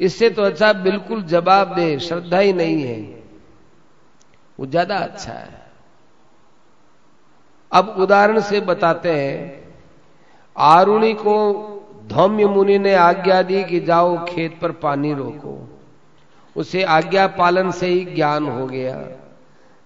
इससे 0.00 0.30
तो 0.30 0.42
अच्छा 0.42 0.72
बिल्कुल 0.72 1.22
जवाब 1.22 1.74
दे, 1.74 1.98
श्रद्धा 1.98 2.38
ही 2.38 2.52
नहीं 2.52 2.82
है। 2.82 3.24
वो 4.58 4.66
ज़्यादा 4.66 4.96
अच्छा 4.96 5.32
है। 5.32 5.66
अब 7.72 7.88
उदाहरण 7.98 8.40
से 8.40 8.60
बताते 8.60 9.12
हैं, 9.12 9.64
आरुणी 10.56 11.14
को 11.14 11.36
धौम्य 12.06 12.46
मुनि 12.46 12.78
ने 12.78 12.94
आज्ञा 12.94 13.42
दी 13.42 13.64
कि 13.64 13.80
जाओ, 13.80 14.24
खेत 14.24 14.60
पर 14.60 14.72
पानी 14.72 15.14
रोको। 15.14 15.80
उसे 16.56 16.82
आज्ञा 16.82 17.26
पालन 17.26 17.70
से 17.70 17.86
ही 17.86 18.04
ज्ञान 18.04 18.46
हो 18.46 18.66
गया। 18.66 19.08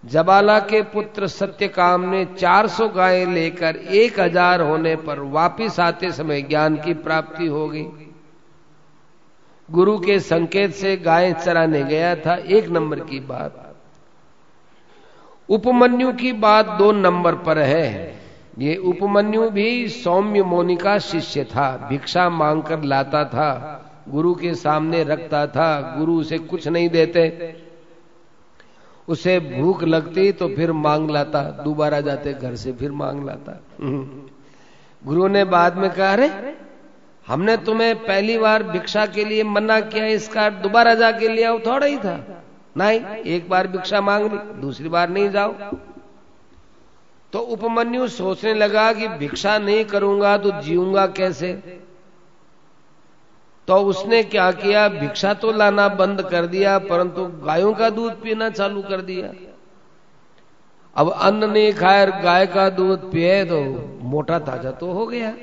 जबाला 0.04 0.58
के 0.58 0.82
पुत्र 0.82 1.26
सत्यकाम 1.26 2.00
ने 2.00 2.24
400 2.24 2.88
गायें 2.88 3.26
लेकर 3.26 3.76
1000 3.76 4.60
होने 4.60 4.96
पर 4.96 5.20
वापिस 5.20 5.80
आते 5.80 6.12
समय 6.12 6.42
ज्ञान 6.42 6.76
की 6.76 6.94
प्राप्ति 6.94 7.46
हो 7.46 7.68
गई। 7.68 7.86
गुरु 9.70 9.98
के 9.98 10.18
संकेत 10.20 10.74
से 10.74 10.96
गायें 10.96 11.32
चराने 11.32 11.82
गया 11.82 12.14
था, 12.14 12.34
एक 12.34 12.68
नंबर 12.68 13.00
की 13.00 13.20
बात। 13.20 13.76
उपमन्यु 15.48 16.12
की 16.12 16.32
बात 16.32 16.66
दो 16.66 16.92
नंबर 16.92 17.34
पर 17.34 17.58
है। 17.58 18.19
ये 18.58 18.76
उपमन्यु 18.76 19.50
भी 19.50 19.88
सौम्य 19.88 20.42
मोनि 20.42 20.76
का 20.76 20.98
शिष्य 20.98 21.44
था, 21.44 21.86
भिक्षा 21.88 22.30
मांगकर 22.30 22.82
लाता 22.82 23.24
था, 23.24 23.50
गुरु 24.08 24.34
के 24.34 24.54
सामने 24.54 25.04
रखता 25.04 25.46
था, 25.46 25.96
गुरु 25.98 26.20
उसे 26.20 26.38
कुछ 26.38 26.68
नहीं 26.68 26.88
देते। 26.88 27.54
उसे 29.08 29.40
भूख 29.40 29.84
लगती 29.84 30.32
तो 30.32 30.48
फिर 30.48 30.72
मांग 30.72 31.10
लाता, 31.10 31.42
दोबारा 31.42 32.00
जाते 32.00 32.32
घर 32.32 32.54
से 32.54 32.72
फिर 32.72 32.92
मांग 32.92 33.26
लाता। 33.26 33.60
गुरु 35.06 35.28
ने 35.28 35.44
बाद 35.44 35.76
में 35.76 35.90
कहा, 35.90 36.12
अरे, 36.12 36.56
हमने 37.26 37.56
तुम्हें 37.56 37.96
पहली 37.96 38.38
बार 38.38 38.62
भिक्षा 38.62 39.06
के 39.06 39.24
लिए 39.24 39.42
मना 39.42 39.80
किया 39.80 40.06
इसका 40.06 40.50
दोबारा 40.50 40.94
जाके 40.94 41.28
लिया 41.28 41.58
थोड़ा 41.58 41.86
ही 41.86 41.96
था। 41.96 42.44
नहीं, 42.76 43.00
एक 43.16 43.48
बार 43.48 43.66
भिक्षा 43.66 44.00
मांग 44.00 44.32
ली, 44.32 44.60
दूसरी 44.60 44.88
बार 44.88 45.08
नहीं 45.08 45.30
जाओ। 45.30 45.54
तो 47.32 47.38
उपमन्यु 47.38 48.08
सोचने 48.08 48.54
लगा 48.54 48.92
कि 48.92 49.08
भिक्षा 49.08 49.58
नहीं 49.58 49.84
करूँगा 49.84 50.38
तो 50.38 50.50
जीऊँगा 50.60 51.06
कैसे? 51.06 51.52
तो 53.68 53.76
उसने 53.76 54.22
क्या 54.22 54.50
किया? 54.52 54.88
भिक्षा 54.88 55.34
तो 55.34 55.52
लाना 55.52 55.88
बंद 55.88 56.22
कर 56.22 56.46
दिया, 56.46 56.78
परंतु 56.78 57.24
गायों 57.24 57.74
का 57.74 57.90
दूध 57.90 58.22
पीना 58.22 58.50
चालू 58.50 58.82
कर 58.82 59.00
दिया। 59.00 59.32
अब 60.96 61.10
अन्न 61.12 61.50
नहीं 61.50 61.72
खाए 61.72 62.06
गाय 62.06 62.46
का 62.46 62.68
दूध 62.68 63.12
पिए 63.12 63.44
तो 63.44 63.60
मोटा 64.02 64.38
ताज़ा 64.38 64.70
तो 64.70 64.92
हो 64.92 65.06
गया। 65.06 65.34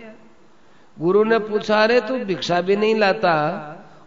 गुरु 1.00 1.24
ने 1.24 1.40
पूछा, 1.40 1.84
अरे, 1.84 2.02
तू 2.02 2.18
भिक्षा 2.18 2.62
भी 2.62 2.76
नहीं 2.76 2.96
लाता? 2.96 3.34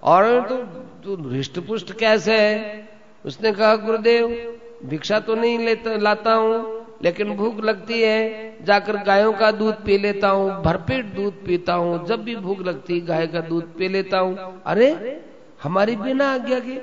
और 0.02 0.48
तू 0.48 0.56
तू 1.04 1.30
हृष्ट 1.30 1.58
पुष्ट 1.58 1.92
कैसे 1.92 2.36
है? 2.38 2.88
उसने 3.26 3.52
कहा, 3.52 3.76
गुरुदेव, 3.76 4.58
भिक्षा 4.84 5.20
तो 5.20 5.34
नहीं 5.34 5.58
लेता, 5.58 5.96
लाता 5.96 6.34
हूँ। 6.34 6.79
लेकिन 7.00 7.34
भूख 7.36 7.60
लगती 7.60 8.00
है, 8.02 8.64
जाकर 8.64 8.96
गायों 8.96 9.32
का 9.32 9.50
दूध 9.52 9.74
पी 9.84 9.98
लेता 9.98 10.28
हूँ, 10.28 10.62
भरपेट 10.62 11.04
दूध 11.06 11.44
पीता 11.46 11.74
हूँ, 11.74 12.06
जब 12.06 12.22
भी 12.24 12.36
भूख 12.36 12.60
लगती 12.60 12.98
है, 12.98 13.06
गाय 13.06 13.26
का 13.26 13.40
दूध 13.40 13.74
पी 13.78 13.88
लेता 13.88 14.18
हूँ। 14.18 14.62
अरे, 14.66 15.20
हमारी 15.62 15.96
बिना 15.96 16.32
आज्ञा 16.32 16.58
के। 16.60 16.78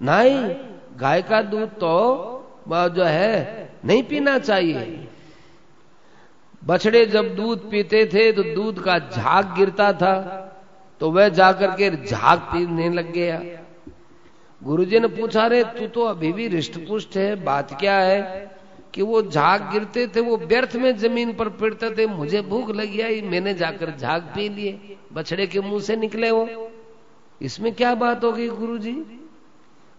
नहीं, 0.00 0.54
गाय 0.96 1.22
का 1.22 1.42
दूध 1.42 1.68
तो 1.80 2.30
जो 2.68 3.04
है, 3.04 3.70
नहीं 3.84 4.02
पीना 4.02 4.38
चाहिए। 4.38 5.08
बछड़े 6.62 7.04
जब 7.06 7.34
दूध 7.36 7.70
पीते 7.70 8.04
थे 8.06 8.30
तो 8.32 8.42
दूध 8.54 8.82
का 8.82 8.98
झाग 8.98 9.54
गिरता 9.56 9.92
था 9.92 10.14
तो 11.00 11.10
वह 11.10 11.28
जाकर 11.28 11.70
के 11.70 11.90
झाग 12.06 12.38
पीने 12.52 12.88
लग 12.90 13.12
गया। 13.12 13.40
गुरुजी 14.60 15.00
ने 15.00 15.08
पूछा 15.08 15.46
रे 15.46 15.62
तू 15.64 15.86
तो 15.86 16.04
अभी 16.04 16.32
भी 16.32 16.48
रिष्ट 16.48 16.78
पुष्ट 16.88 17.16
है, 17.16 17.34
बात 17.44 17.78
क्या 17.80 17.96
है? 17.96 18.50
कि 18.94 19.02
वो 19.02 19.22
झाग 19.22 19.70
गिरते 19.72 20.06
थे, 20.06 20.20
वो 20.20 20.36
व्यर्थ 20.36 20.76
में 20.76 20.96
ज़मीन 20.96 21.32
पर 21.34 21.48
पिड़ते 21.48 21.90
थे। 21.90 22.06
मुझे 22.06 22.40
भूख 22.42 22.70
लगी 22.70 23.00
आई, 23.00 23.22
मैंने 23.22 23.54
जाकर 23.54 23.96
झाग 23.96 24.22
पी 24.22 24.48
लिए। 24.48 24.96
बछड़े 25.12 25.46
के 25.46 25.60
मुँह 25.60 25.80
से 25.80 25.96
निकले 25.96 26.30
वो। 26.30 26.70
इसमें 27.42 27.74
क्या 27.74 27.94
बात 27.94 28.24
हो 28.24 28.32
गई 28.32 28.48
गुरु 28.48 28.78
जी 28.78 29.20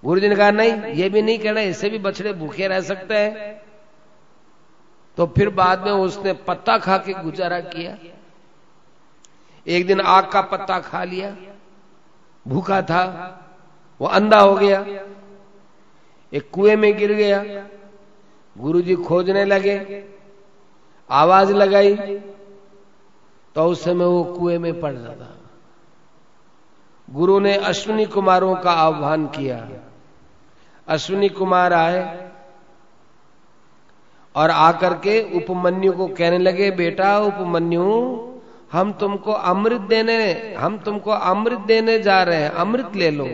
गुरु 0.04 0.20
जी 0.20 0.28
ने 0.28 0.36
कहा, 0.36 0.52
नहीं, 0.52 0.72
ये 0.72 1.10
भी 1.10 1.22
नहीं 1.22 1.40
कहना, 1.40 1.62
इससे 1.62 1.90
भी 1.90 1.98
बछड़े 1.98 2.34
भूखे 2.34 2.68
रह 2.68 2.82
सकते 2.82 3.16
हैं। 3.16 3.62
तो 5.18 5.26
फिर 5.26 5.50
बाद 5.50 5.86
में 5.86 5.92
उसने 5.92 6.34
पत्ता 6.34 6.78
खा 6.78 6.98
के 6.98 7.14
गुजारा 7.14 7.60
किया। 7.60 7.98
एक 9.68 9.88
दिन 9.88 10.02
आग 10.02 10.32
का 10.32 10.42
पत्ता 10.42 10.80
खा 10.80 11.04
लिया। 11.04 11.36
भूखा 12.48 12.82
था, 12.82 13.04
वो 14.02 14.08
अंधा 14.08 14.40
हो 14.40 14.56
गया। 14.56 14.86
एक 16.34 16.50
कुएँ 16.52 16.76
में 16.76 16.98
गिर 16.98 17.14
गया। 17.14 17.68
गुरुजी 18.56 18.96
खोजने 18.98 19.46
लगे, 19.46 20.04
आवाज़ 21.10 21.52
लगाई 21.54 21.96
तो 23.56 23.66
उस 23.66 23.84
समय 23.84 24.06
वो 24.06 24.24
कुएँ 24.34 24.58
में 24.58 24.80
पड़ 24.82 24.94
था। 24.94 25.32
गुरु 27.08 27.40
ने 27.40 27.56
अश्विनी 27.56 28.06
कुमारों 28.06 28.56
का 28.56 28.72
आह्वान 28.74 29.26
किया। 29.28 29.58
अश्विनी 30.88 31.30
कुमार 31.30 31.74
आए 31.74 32.30
और 34.36 34.50
आकर 34.50 34.94
के 35.00 35.22
उपमन्यु 35.38 35.92
को 35.94 36.08
कहने 36.08 36.38
लगे, 36.38 36.72
बेटा, 36.72 37.18
उपमन्यु, 37.20 37.84
हम 38.72 38.92
तुमको 38.94 39.32
अमृत 39.32 39.82
देने, 39.84 40.56
हम 40.56 40.78
तुमको 40.78 41.12
अमृत 41.12 41.60
देने 41.60 42.00
जा 42.00 42.22
रहे 42.24 42.42
हैं, 42.42 42.50
अमृत 42.50 42.96
ले 42.96 43.12
लो। 43.12 43.28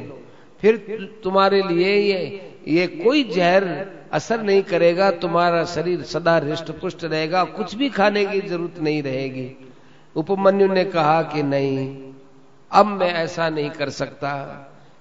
फिर 0.62 1.20
तुम्हारे 1.24 1.62
लिए 1.64 1.96
ये 1.96 2.20
ये 2.68 2.88
कोई 2.88 3.24
जहर 3.26 3.64
असर 4.12 4.42
नहीं 4.42 4.62
करेगा, 4.64 5.10
तुम्हारा 5.12 5.64
शरीर 5.66 6.02
सदा 6.04 6.38
रिष्ट 6.38 6.72
पुष्ट 6.72 7.04
रहेगा, 7.04 7.44
कुछ 7.44 7.76
भी 7.76 7.90
खाने 7.90 8.26
की 8.26 8.42
ज़रूरत 8.42 8.80
नहीं 8.80 9.04
रहेगी। 9.04 9.50
उपमन्यु 10.16 10.68
ने 10.68 10.84
कहा 10.86 11.22
कि 11.24 11.44
नहीं, 11.44 12.12
अब 12.72 12.86
मैं 12.86 13.14
ऐसा 13.14 13.50
नहीं 13.50 13.70
कर 13.70 13.90
सकता, 13.90 14.34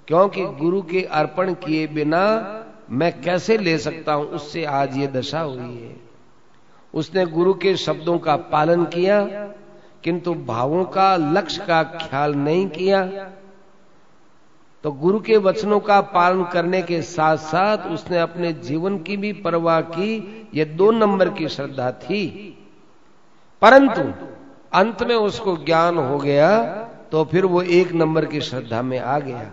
क्योंकि 0.09 0.45
गुरु 0.45 0.83
के 0.83 1.03
अर्पण 1.03 1.53
किए 1.55 1.87
बिना 1.87 2.23
मैं 2.91 3.21
कैसे 3.21 3.57
ले 3.59 3.77
सकता 3.79 4.13
हूँ, 4.13 4.27
उससे 4.27 4.65
आज 4.65 4.97
ये 4.97 5.07
दशा 5.07 5.41
हुई 5.41 5.75
है। 5.75 5.97
उसने 6.95 7.27
गुरु 7.27 7.55
के 7.55 7.75
शब्दों 7.77 8.19
का 8.19 8.37
पालन 8.37 8.85
किया, 8.85 9.21
किंतु 10.05 10.35
भावों 10.35 10.85
का 10.85 11.17
लक्ष्य 11.17 11.65
का 11.67 11.83
ख्याल 11.83 12.35
नहीं 12.35 12.67
किया 12.69 13.03
तो 14.85 14.91
गुरु 14.93 15.21
के 15.21 15.37
वचनों 15.37 15.81
का 15.81 16.01
पालन 16.01 16.45
करने 16.45 16.83
के 16.83 17.03
साथ 17.03 17.37
साथ 17.37 17.79
उसने 17.79 18.19
अपने 18.19 18.53
जीवन 18.53 18.99
की 18.99 19.17
भी 19.17 19.33
परवाह 19.33 19.81
की। 19.81 20.49
यह 20.55 20.65
दो 20.65 20.91
नंबर 20.91 21.29
की 21.29 21.49
श्रद्धा 21.49 21.91
थी। 21.93 22.27
परंतु 23.63 24.03
अंत 24.73 25.03
में 25.03 25.15
उसको 25.15 25.57
ज्ञान 25.57 25.97
हो 25.97 26.19
गया 26.19 26.65
तो 27.13 27.25
फिर 27.25 27.47
वो 27.47 27.63
एक 27.63 27.93
नंबर 27.93 28.25
की 28.25 28.41
श्रद्धा 28.41 28.83
में 28.83 28.99
आ 28.99 29.19
गया। 29.19 29.53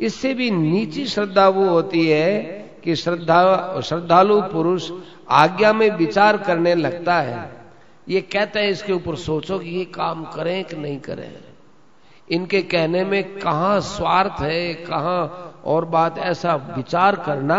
इससे 0.00 0.34
भी 0.34 0.50
नीची 0.50 1.06
श्रद्धा 1.06 1.48
वो 1.48 1.68
होती 1.68 2.06
है 2.08 2.40
कि 2.84 2.94
श्रद्धा, 2.96 3.80
श्रद्धालु 3.80 4.40
पुरुष 4.42 4.90
आज्ञा 5.30 5.72
में 5.72 5.90
विचार 5.90 6.36
करने 6.36 6.74
लगता 6.74 7.14
है। 7.14 7.52
ये 8.08 8.20
कहता 8.20 8.60
है 8.60 8.70
इसके 8.70 8.92
ऊपर 8.92 9.16
सोचो 9.16 9.58
कि 9.58 9.70
ये 9.70 9.84
काम 9.84 10.24
करें 10.24 10.64
कि 10.64 10.76
नहीं 10.76 11.00
करें। 11.00 11.49
इनके 12.30 12.62
कहने 12.62 13.04
में 13.04 13.38
कहा 13.38 13.78
स्वार्थ 13.80 14.40
है, 14.40 14.74
कहा 14.74 15.18
और 15.64 15.84
बात 15.86 16.18
ऐसा 16.18 16.54
विचार 16.76 17.16
करना, 17.16 17.58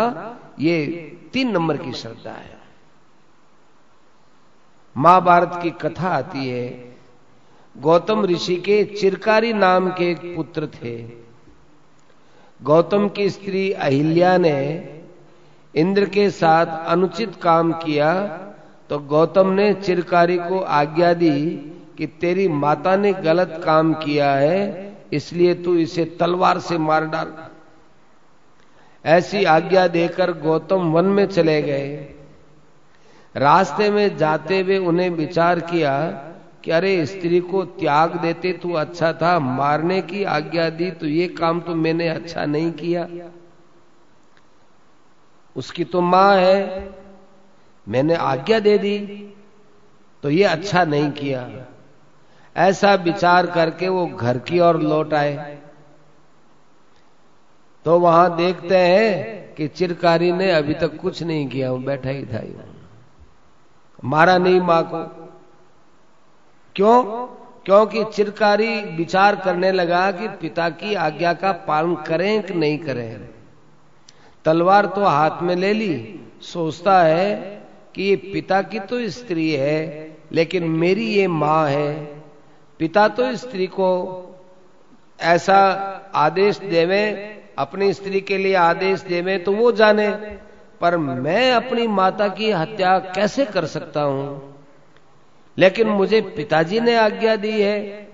ये 0.60 0.86
तीन 1.32 1.50
नंबर 1.50 1.76
की 1.76 1.92
श्रद्धा 1.92 2.30
है। 2.30 2.60
महाभारत 4.96 5.58
की 5.62 5.70
कथा 5.80 6.08
आती 6.08 6.48
है, 6.48 6.68
गौतम 7.76 8.24
ऋषि 8.24 8.56
के 8.56 8.82
चिरकारी 8.84 9.52
नाम 9.52 9.90
के 9.90 10.10
एक 10.10 10.34
पुत्र 10.36 10.66
थे। 10.74 10.96
गौतम 12.60 13.08
की 13.08 13.28
स्त्री 13.30 13.70
अहिल्या 13.72 14.36
ने 14.38 14.58
इंद्र 15.74 16.06
के 16.06 16.28
साथ 16.30 16.66
अनुचित 16.86 17.34
काम 17.42 17.72
किया 17.74 18.12
तो 18.90 18.98
गौतम 18.98 19.50
ने 19.50 19.72
चिरकारी 19.74 20.36
को 20.38 20.58
आज्ञा 20.60 21.12
दी 21.14 21.30
कि 21.98 22.06
तेरी 22.20 22.46
माता 22.48 22.96
ने 22.96 23.12
गलत 23.12 23.60
काम 23.64 23.92
किया 23.94 24.32
है, 24.34 24.96
इसलिए 25.12 25.54
तू 25.54 25.74
इसे 25.76 26.04
तलवार 26.20 26.58
से 26.58 26.78
मार 26.78 27.06
डाल। 27.06 27.32
ऐसी 29.04 29.44
आज्ञा 29.44 29.86
देकर 29.88 30.32
गौतम 30.38 30.90
वन 30.92 31.04
में 31.04 31.26
चले 31.26 31.60
गए। 31.62 32.14
रास्ते 33.34 33.90
में 33.90 34.16
जाते 34.16 34.60
हुए 34.60 34.78
उन्हें 34.78 35.08
विचार 35.10 35.60
किया 35.60 35.98
कि 36.64 36.70
अरे, 36.70 37.04
स्त्री 37.06 37.40
को 37.40 37.64
त्याग 37.64 38.16
देते 38.16 38.52
तो 38.52 38.72
अच्छा 38.72 39.12
था, 39.12 39.38
मारने 39.38 40.00
की 40.02 40.22
आज्ञा 40.24 40.68
दी 40.70 40.90
तो 40.90 41.06
ये 41.06 41.26
काम 41.28 41.60
तो 41.60 41.74
मैंने 41.74 42.08
अच्छा 42.08 42.44
नहीं 42.44 42.70
किया। 42.72 43.08
उसकी 45.56 45.84
तो 45.84 46.00
माँ 46.00 46.36
है, 46.36 46.90
मैंने 47.86 48.14
आज्ञा 48.14 48.58
दे 48.60 48.76
दी 48.78 48.98
तो 50.22 50.30
ये 50.30 50.44
अच्छा 50.44 50.84
नहीं 50.84 51.10
किया। 51.10 51.48
ऐसा 52.56 52.94
विचार 52.94 53.46
करके 53.46 53.88
वो 53.88 54.06
घर 54.06 54.38
की 54.38 54.60
ओर 54.60 54.80
लौट 54.80 55.14
आए। 55.14 55.58
तो 57.84 57.98
वहाँ 57.98 58.36
देखते 58.36 58.76
हैं 58.76 59.54
कि 59.54 59.68
चिरकारी 59.68 60.32
ने 60.32 60.50
अभी 60.50 60.74
तक 60.74 60.96
कुछ 60.96 61.22
नहीं 61.22 61.48
किया, 61.48 61.72
वो 61.72 61.78
बैठा 61.78 62.10
ही 62.10 62.24
था। 62.24 62.42
मारा 64.04 64.38
नहीं 64.38 64.60
माँ 64.60 64.84
को। 64.94 64.98
क्यों? 66.76 67.26
क्योंकि 67.64 68.04
चिरकारी 68.04 68.82
विचार 68.82 69.36
करने 69.36 69.72
लगा 69.72 70.12
कि 70.12 70.28
पिता 70.28 70.68
की 70.68 70.94
आज्ञा 70.94 71.32
का 71.32 71.52
पालन 71.52 71.94
करें 71.94 72.42
कि 72.42 72.54
नहीं 72.54 72.78
करें। 72.78 73.28
तलवार 74.44 74.86
तो 74.86 75.04
हाथ 75.04 75.42
में 75.42 75.56
ले 75.56 75.72
ली, 75.72 76.20
सोचता 76.40 77.02
है 77.02 77.62
कि 77.94 78.02
ये 78.02 78.16
पिता 78.16 78.62
की 78.62 78.80
तो 78.80 79.08
स्त्री 79.08 79.52
है, 79.52 80.08
लेकिन 80.32 80.64
मेरी 80.64 81.06
ये 81.06 81.26
माँ 81.26 81.68
है। 81.68 82.21
पिता 82.82 83.08
तो 83.08 83.36
स्त्री 83.36 83.66
को 83.66 83.88
ऐसा 85.20 85.56
आदेश 86.14 86.58
देवे, 86.58 87.02
अपनी 87.58 87.92
स्त्री 87.92 88.20
के 88.20 88.38
लिए 88.38 88.54
आदेश 88.54 89.00
देवे 89.00 89.38
तो 89.38 89.52
वो 89.52 89.72
जाने, 89.72 90.10
पर 90.80 90.96
मैं 90.96 91.52
अपनी 91.52 91.86
माता 91.86 92.28
की 92.28 92.50
हत्या 92.50 92.98
कैसे 92.98 93.44
कर 93.44 93.64
सकता 93.64 94.02
हूँ? 94.02 94.64
लेकिन 95.58 95.88
मुझे 95.88 96.20
पिताजी 96.20 96.80
ने 96.80 96.96
आज्ञा 96.96 97.36
दी 97.36 97.62
है 97.62 98.08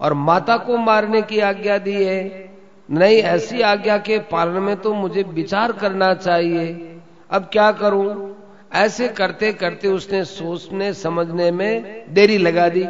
और 0.00 0.12
माता 0.12 0.56
को 0.56 0.76
मारने 0.76 1.22
की 1.22 1.40
आज्ञा 1.40 1.78
दी 1.78 2.04
है। 2.04 2.50
नहीं, 2.90 3.16
ऐसी 3.16 3.60
आज्ञा 3.60 3.98
के 3.98 4.18
पालन 4.18 4.52
में 4.52 4.76
तो 4.76 4.94
मुझे 4.94 5.22
विचार 5.22 5.72
करना 5.72 6.14
चाहिए। 6.14 6.96
अब 7.30 7.42
क्या 7.42 7.72
करूँ? 7.72 8.36
ऐसे 8.72 9.08
करते 9.08 9.52
करते 9.52 9.88
उसने 9.88 10.24
सोचने, 10.24 10.92
समझने 10.92 11.50
में 11.50 12.04
देरी 12.14 12.38
लगा 12.38 12.68
दी। 12.68 12.86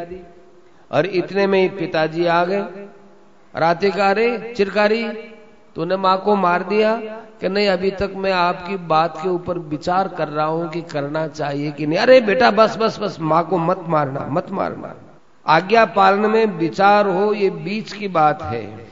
और 0.91 1.05
इतने 1.05 1.47
में 1.47 1.61
ही 1.61 1.69
पिताजी 1.69 2.25
आ 2.25 2.43
गए। 2.45 2.87
राते 3.53 3.91
का 3.91 4.11
रे 4.11 4.53
चिरकारी, 4.57 5.03
तूने 5.75 5.97
माँ 5.97 6.17
को 6.17 6.35
मार 6.35 6.63
दिया 6.63 6.95
कि 7.41 7.49
नहीं, 7.49 7.67
अभी 7.67 7.91
तक 7.91 8.13
मैं 8.15 8.31
आपकी 8.31 8.75
बात 8.87 9.17
के 9.17 9.29
ऊपर 9.29 9.57
विचार 9.59 10.07
कर 10.07 10.27
रहा 10.27 10.45
हूँ 10.45 10.69
कि 10.69 10.81
करना 10.81 11.27
चाहिए 11.27 11.71
कि 11.71 11.87
नहीं। 11.87 11.99
अरे 11.99 12.19
बेटा, 12.21 12.51
बस 12.51 12.77
बस 12.77 12.99
बस, 12.99 13.17
माँ 13.21 13.43
को 13.47 13.57
मत 13.57 13.83
मारना 13.87 14.27
मत 14.29 14.51
मारना। 14.51 14.93
आज्ञा 15.45 15.85
पालन 15.85 16.29
में 16.29 16.45
विचार 16.45 17.07
हो, 17.07 17.33
ये 17.33 17.49
बीच 17.49 17.93
की 17.93 18.07
बात 18.07 18.41
है। 18.43 18.87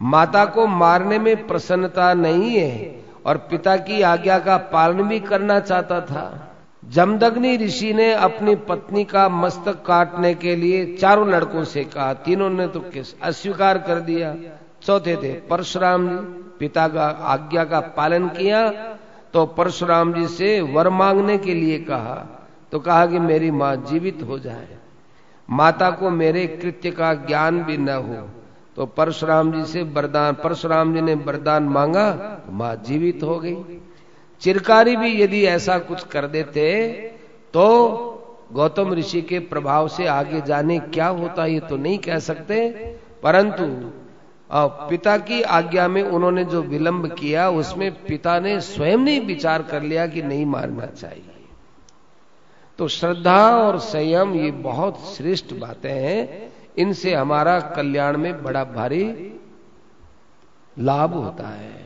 माता 0.00 0.44
को 0.44 0.66
मारने 0.66 1.18
में 1.18 1.46
प्रसन्नता 1.46 2.14
नहीं 2.14 2.50
है 2.50 3.04
और 3.26 3.36
पिता 3.36 3.76
की 3.76 4.02
आज्ञा 4.02 4.38
का 4.38 4.56
पालन 4.56 5.02
भी 5.02 5.20
करना 5.20 5.60
चाहता 5.60 6.00
था। 6.00 6.52
जमदग्नि 6.86 7.56
ऋषि 7.56 7.92
ने 7.94 8.12
अपनी 8.14 8.54
पत्नी 8.68 9.04
का 9.04 9.28
मस्तक 9.28 9.82
काटने 9.86 10.34
के 10.34 10.54
लिए 10.56 10.84
चारों 10.96 11.28
लड़कों 11.28 11.64
से 11.64 11.84
कहा। 11.84 12.12
तीनों 12.14 12.50
ने 12.50 12.66
तो 12.68 12.80
किस 12.80 13.20
अस्वीकार 13.20 13.78
कर 13.78 14.00
दिया। 14.00 14.34
चौथे 14.82 15.16
थे 15.16 15.32
परशुराम 15.48 16.08
जी। 16.08 16.16
पिता 16.60 16.86
का 16.88 17.06
आज्ञा 17.06 17.64
का 17.64 17.80
पालन 17.96 18.28
किया 18.28 18.68
तो 19.34 19.44
परशुराम 19.46 20.12
जी 20.12 20.26
से 20.28 20.60
वर 20.60 20.88
मांगने 20.90 21.38
के 21.38 21.54
लिए 21.54 21.78
कहा। 21.78 22.14
तो 22.72 22.78
कहा 22.78 23.06
कि 23.06 23.18
मेरी 23.18 23.50
माँ 23.50 23.74
जीवित 23.90 24.22
हो 24.22 24.38
जाए। 24.38 24.76
माता 25.48 25.90
को 25.90 26.10
मेरे 26.10 26.46
कृत्य 26.56 26.90
का 26.90 27.12
ज्ञान 27.26 27.62
भी 27.62 27.76
न 27.76 27.88
हो। 27.88 28.28
तो 28.76 28.86
परशुराम 28.86 29.52
जी 29.52 29.64
से 29.64 29.82
वरदान 29.82 30.34
परशुराम 30.34 30.94
जी 30.94 31.00
ने 31.00 31.14
वरदान 31.14 31.62
मांगा 31.68 32.10
तो 32.12 32.52
माँ 32.52 32.74
जीवित 32.76 33.22
हो 33.22 33.38
गई। 33.38 33.54
चिरकारी 34.40 34.96
भी 34.96 35.22
यदि 35.22 35.44
ऐसा 35.46 35.78
कुछ 35.78 36.04
कर 36.06 36.26
देते 36.26 36.62
तो 37.54 37.66
गौतम 38.52 38.92
ऋषि 38.94 39.22
के 39.22 39.38
प्रभाव 39.38 39.88
से 39.88 40.06
आगे 40.06 40.40
जाने 40.40 40.78
क्या 40.78 41.06
होता 41.08 41.46
ये 41.46 41.60
तो 41.60 41.76
नहीं 41.76 41.98
कह 41.98 42.18
सकते। 42.18 42.68
परंतु 43.22 43.64
पिता 44.90 45.16
की 45.18 45.40
आज्ञा 45.42 45.86
में 45.88 46.02
उन्होंने 46.02 46.44
जो 46.44 46.62
विलंब 46.62 47.06
किया, 47.12 47.48
उसमें 47.50 47.90
पिता 48.04 48.38
ने 48.40 48.60
स्वयं 48.60 48.98
नहीं 48.98 49.20
विचार 49.20 49.62
कर 49.62 49.82
लिया 49.82 50.06
कि 50.06 50.22
नहीं 50.22 50.44
मारना 50.46 50.86
चाहिए। 50.86 51.32
तो 52.78 52.88
श्रद्धा 52.88 53.56
और 53.58 53.78
संयम 53.78 54.34
ये 54.34 54.50
बहुत 54.50 54.98
श्रेष्ठ 55.14 55.52
बातें 55.54 55.90
हैं। 55.90 56.52
इनसे 56.78 57.14
हमारा 57.14 57.58
कल्याण 57.76 58.16
में 58.16 58.42
बड़ा 58.42 58.64
भारी 58.64 59.04
लाभ 60.76 61.14
होता 61.14 61.48
है। 61.48 61.85